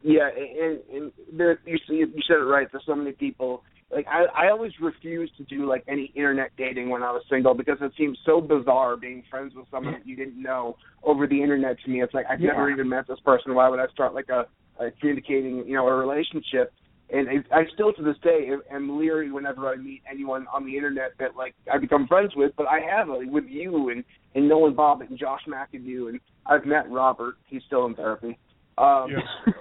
[0.04, 2.68] Yeah, and and there you see you said it right.
[2.72, 3.64] There's so many people.
[3.94, 7.54] Like I, I always refused to do like any internet dating when I was single
[7.54, 11.42] because it seems so bizarre being friends with someone that you didn't know over the
[11.42, 11.78] internet.
[11.84, 12.52] To me, it's like I've Yeah.
[12.52, 13.54] never even met this person.
[13.54, 14.46] Why would I start like a,
[14.82, 16.74] a communicating, you know, a relationship?
[17.14, 20.66] And I, I still to this day am- am leery whenever I meet anyone on
[20.66, 22.54] the internet that like I become friends with.
[22.56, 26.66] But I have like, with you and and Nolan Bobbitt and Josh McAdoo and I've
[26.66, 27.36] met Robert.
[27.48, 28.39] He's still in therapy.
[28.78, 29.10] Um,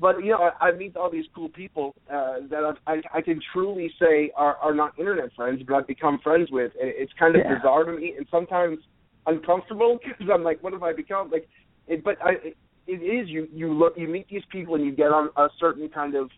[0.00, 3.20] but you know, I, I meet all these cool people uh, that I, I, I
[3.20, 6.72] can truly say are, are not internet friends, but I've become friends with.
[6.80, 7.56] And it's kind of Yeah.
[7.56, 8.78] bizarre to me, and sometimes
[9.26, 11.30] uncomfortable because I'm like, what have I become?
[11.30, 11.48] Like,
[11.86, 13.48] it, but I, it, it is you.
[13.52, 16.30] You look, you meet these people, and you get on a certain kind of,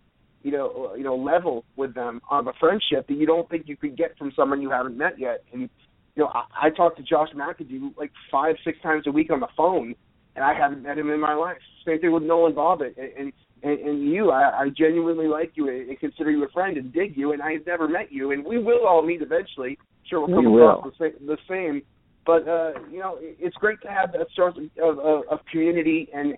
[0.43, 3.77] you know, you know, level with them of a friendship that you don't think you
[3.77, 5.43] could get from someone you haven't met yet.
[5.53, 5.69] And
[6.17, 9.41] you know, I, I talk to Josh McAdoo like five, six times a week on
[9.41, 9.95] the phone,
[10.35, 11.59] and I haven't met him in my life.
[11.87, 13.33] Same thing with Nolan Bobbitt, and and,
[13.63, 14.31] and, and you.
[14.31, 17.43] I, I genuinely like you and, and consider you a friend and dig you, and
[17.43, 19.79] I've never met you, and we will all meet eventually.
[20.09, 20.79] Sure, we'll We come will.
[20.79, 21.83] across the same, the same.
[22.27, 24.65] But uh, you know, it- it's great to have that sort of,
[24.99, 26.35] of, of community and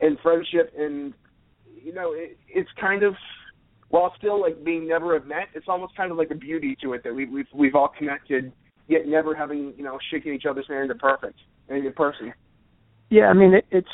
[0.00, 1.14] and friendship, and
[1.82, 3.14] you know, it, it's kind of
[3.90, 6.94] while still like being never have met, it's almost kind of like a beauty to
[6.94, 8.52] it that we, we've we've all connected,
[8.88, 12.32] yet never having you know shaking each other's hand in perfect and in person.
[13.10, 13.88] Yeah, I mean it, it's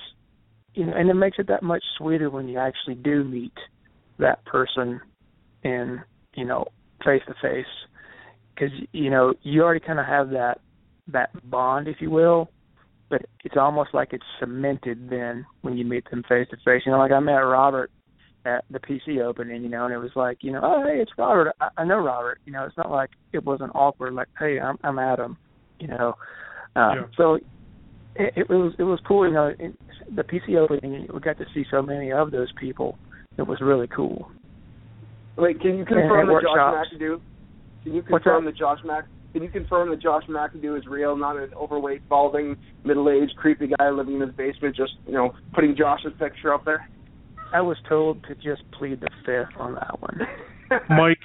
[0.74, 3.52] you know, and it makes it that much sweeter when you actually do meet
[4.18, 5.00] that person
[5.62, 6.00] in
[6.34, 6.64] you know
[7.04, 7.66] face to face
[8.54, 10.60] because you know you already kind of have that
[11.08, 12.50] that bond, if you will,
[13.08, 16.82] but it's almost like it's cemented then when you meet them face to face.
[16.86, 17.90] You know, like I met Robert
[18.46, 21.10] at the PC opening, you know, and it was like, you know, oh hey, it's
[21.18, 21.52] Robert.
[21.60, 22.40] I, I know Robert.
[22.44, 24.14] You know, it's not like it wasn't awkward.
[24.14, 25.36] Like, hey, I'm I'm Adam.
[25.78, 26.14] You know,
[26.76, 27.02] uh, Yeah.
[27.16, 27.38] so
[28.16, 29.26] it, it was it was cool.
[29.26, 29.76] You know, it,
[30.14, 32.98] the PC opening, we got to see so many of those people.
[33.38, 34.30] It was really cool.
[35.36, 36.88] Wait, can you confirm and that Josh workshops.
[36.94, 37.20] McAdoo?
[37.84, 38.50] Can you confirm that?
[38.52, 39.04] that Josh Mac?
[39.32, 43.90] Can you confirm that Josh McAdoo is real, not an overweight, balding, middle-aged, creepy guy
[43.90, 46.88] living in his basement, just you know, putting Josh's picture up there?
[47.54, 50.20] I was told to just plead the fifth on that one.
[50.90, 51.18] Mike,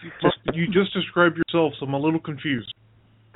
[0.54, 2.74] you just described yourself, so I'm a little confused.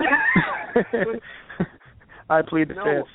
[2.30, 2.84] I plead the No.
[2.84, 3.08] fifth.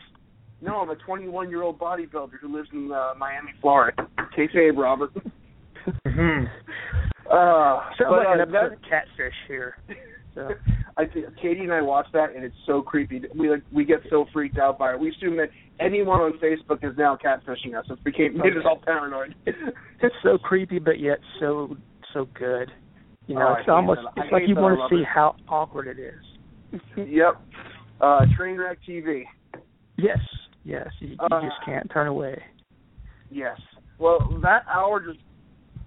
[0.65, 4.07] No, I'm a 21 year old bodybuilder who lives in uh, Miami, Florida.
[4.37, 5.11] Kayfabe, Robert.
[6.07, 6.49] Mhm.
[7.29, 9.77] Uh, Sounds but, like uh, an that, of Catfish here.
[10.33, 10.49] So,
[10.97, 13.21] I think Katie and I watch that, and it's so creepy.
[13.37, 14.99] We like we get so freaked out by it.
[14.99, 15.49] We assume that
[15.79, 17.85] anyone on Facebook is now catfishing us.
[17.89, 19.35] It became made us all paranoid.
[19.45, 21.77] it's so creepy, but yet so
[22.13, 22.71] so good.
[23.27, 24.21] You know, Oh, it's almost that.
[24.21, 25.07] I it's like you want to see it.
[25.07, 26.81] how awkward it is.
[27.07, 27.41] yep.
[28.01, 29.23] Uh, Trainwreck TV.
[29.97, 30.17] Yes,
[30.65, 32.43] yes, you, you Uh, just can't turn away.
[33.29, 33.57] Yes.
[33.97, 35.19] Well, that hour just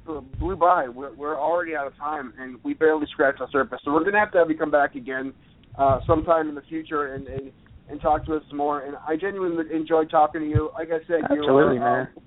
[0.09, 0.89] uh, blew by.
[0.89, 3.81] We're, we're already out of time, and we barely scratched the surface.
[3.85, 5.35] So we're gonna have to have you come back again
[5.77, 7.53] uh, sometime in the future and, and
[7.91, 8.81] and talk to us some more.
[8.81, 10.71] And I genuinely enjoyed talking to you.
[10.75, 12.21] Like I said, Absolutely, you are uh,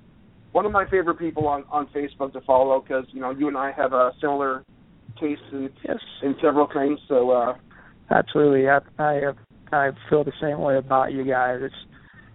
[0.51, 3.57] one of my favorite people on on Facebook to follow because you know you and
[3.57, 4.63] I have a similar
[5.19, 6.99] taste in Yes, in several things.
[7.07, 7.53] So uh,
[8.09, 8.69] absolutely.
[8.69, 9.33] I I
[9.71, 11.59] I feel the same way about you guys.
[11.61, 11.75] It's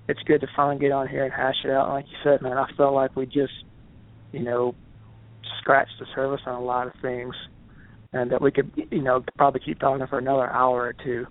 [0.08, 1.88] it's good to finally get on here and hash it out.
[1.88, 3.52] Like you said, man, I felt like we just,
[4.32, 4.74] you know,
[5.60, 7.34] scratched the surface on a lot of things,
[8.12, 11.26] and that we could, you know, probably keep talking for another hour or two.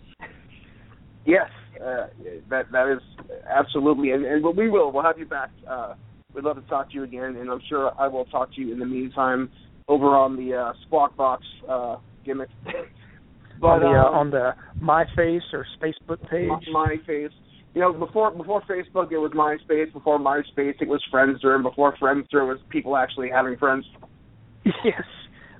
[1.26, 1.50] Yes,
[1.82, 2.08] uh,
[2.50, 4.92] that that is absolutely, and, and we will.
[4.92, 5.52] We'll have you back.
[5.68, 5.96] Uh,
[6.34, 8.74] we'd love to talk to you again, and I'm sure I will talk to you
[8.74, 9.50] in the meantime
[9.88, 12.50] over on the uh, Squawk Box uh, gimmick.
[13.62, 14.52] but on the uh, uh, on the
[14.82, 16.50] MyFace or Facebook page.
[16.72, 17.32] my face,
[17.76, 19.92] you know, before before Facebook, it was MySpace.
[19.92, 23.86] Before MySpace, it was Friendster, and before Friendster it was people actually having friends.
[24.66, 25.04] yes,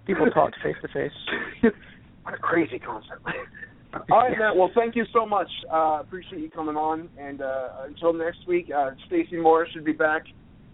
[0.08, 1.12] people talk face to face.
[2.24, 3.22] what a crazy concept.
[4.10, 4.56] All right, Matt.
[4.56, 5.50] Well, thank you so much.
[5.72, 7.10] Uh, appreciate you coming on.
[7.18, 10.24] And uh, until next week, uh, Stacy Morris should be back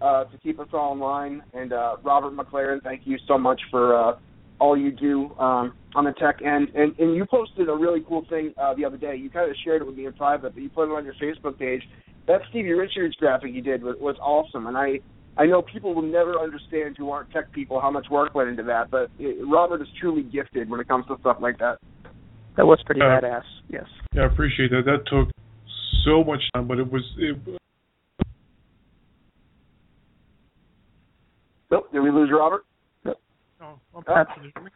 [0.02, 1.44] uh, to keep us all in line.
[1.54, 4.14] And uh, Robert McLaren, thank you so much for uh,
[4.62, 6.70] all you do um, on the tech end.
[6.76, 9.16] And, and you posted a really cool thing uh, the other day.
[9.16, 11.16] You kind of shared it with me in private, but you put it on your
[11.16, 11.82] Facebook page.
[12.28, 15.00] That Stevie Richards graphic you did was, was awesome, and I
[15.38, 18.64] I know people will never understand who aren't tech people how much work went into
[18.64, 21.80] that, but it, Robert is truly gifted when it comes to stuff like that.
[22.58, 23.44] That was pretty Uh, badass.
[23.70, 23.86] Yes.
[24.14, 24.84] Yeah, I appreciate that.
[24.86, 25.30] That took
[26.06, 27.38] so much time, but it was it,
[31.72, 32.64] Oh, did we lose Robert?
[33.96, 34.68] Oh, I'm Oh.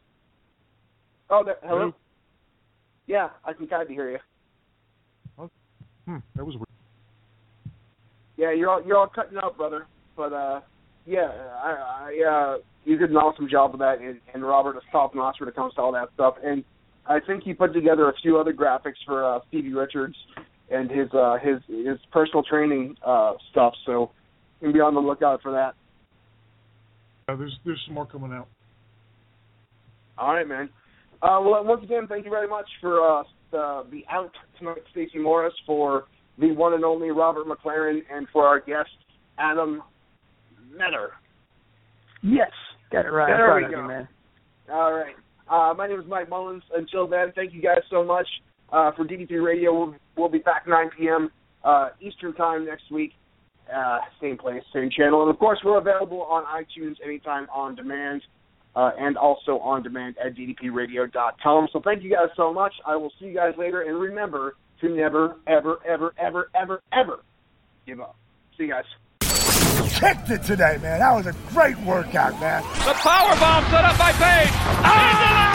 [1.30, 1.80] Oh, there, hello.
[1.80, 1.93] Hello?
[3.08, 4.20] Yeah, I can kind of hear you.
[6.06, 6.66] Hmm, that was weird.
[8.38, 9.88] Yeah, you're all you're all cutting out, brother.
[10.16, 10.62] But uh,
[11.06, 11.32] yeah,
[11.64, 15.16] I, I uh, you did an awesome job of that, and, and Robert is top
[15.16, 16.36] notch when it comes to all that stuff.
[16.43, 16.64] And
[17.08, 20.16] I think he put together a few other graphics for uh, Stevie Richards
[20.70, 23.74] and his uh, his his personal training uh, stuff.
[23.86, 24.12] So
[24.62, 25.74] you can be on the lookout for that.
[27.28, 28.48] Uh, there's there's some more coming out.
[30.18, 30.70] All right, man.
[31.22, 35.20] Uh, well, once again, thank you very much for uh, the, the out tonight, Stacey
[35.20, 36.05] Morris, for
[36.38, 38.89] the one and only Robert McLaren, and for our guest
[39.38, 39.82] Adam
[40.78, 41.11] Meador.
[42.22, 42.51] Yes.
[42.91, 43.28] Got it right.
[43.28, 43.82] There we go.
[43.82, 44.07] you, man.
[44.72, 45.16] All right.
[45.49, 46.63] Uh, my name is Mike Mullins.
[46.74, 48.28] Until then, thank you guys so much
[48.72, 49.74] uh, for DDP Radio.
[49.74, 51.30] We'll, we'll be back 9 p.m.
[51.63, 53.13] Uh, Eastern Time next week.
[53.74, 55.24] Uh, same place, same channel.
[55.24, 58.22] And of course, we're available on iTunes anytime on demand
[58.76, 61.67] uh, and also on demand at ddpradio.com.
[61.71, 62.73] So thank you guys so much.
[62.86, 63.82] I will see you guys later.
[63.82, 67.19] And remember to never, ever, ever, ever, ever, ever
[67.86, 68.15] give up.
[68.57, 68.86] See you guys.
[69.89, 70.99] Kicked it today, man.
[70.99, 72.63] That was a great workout, man.
[72.84, 74.49] The power bomb set up by Page.
[74.49, 75.55] Into the diamond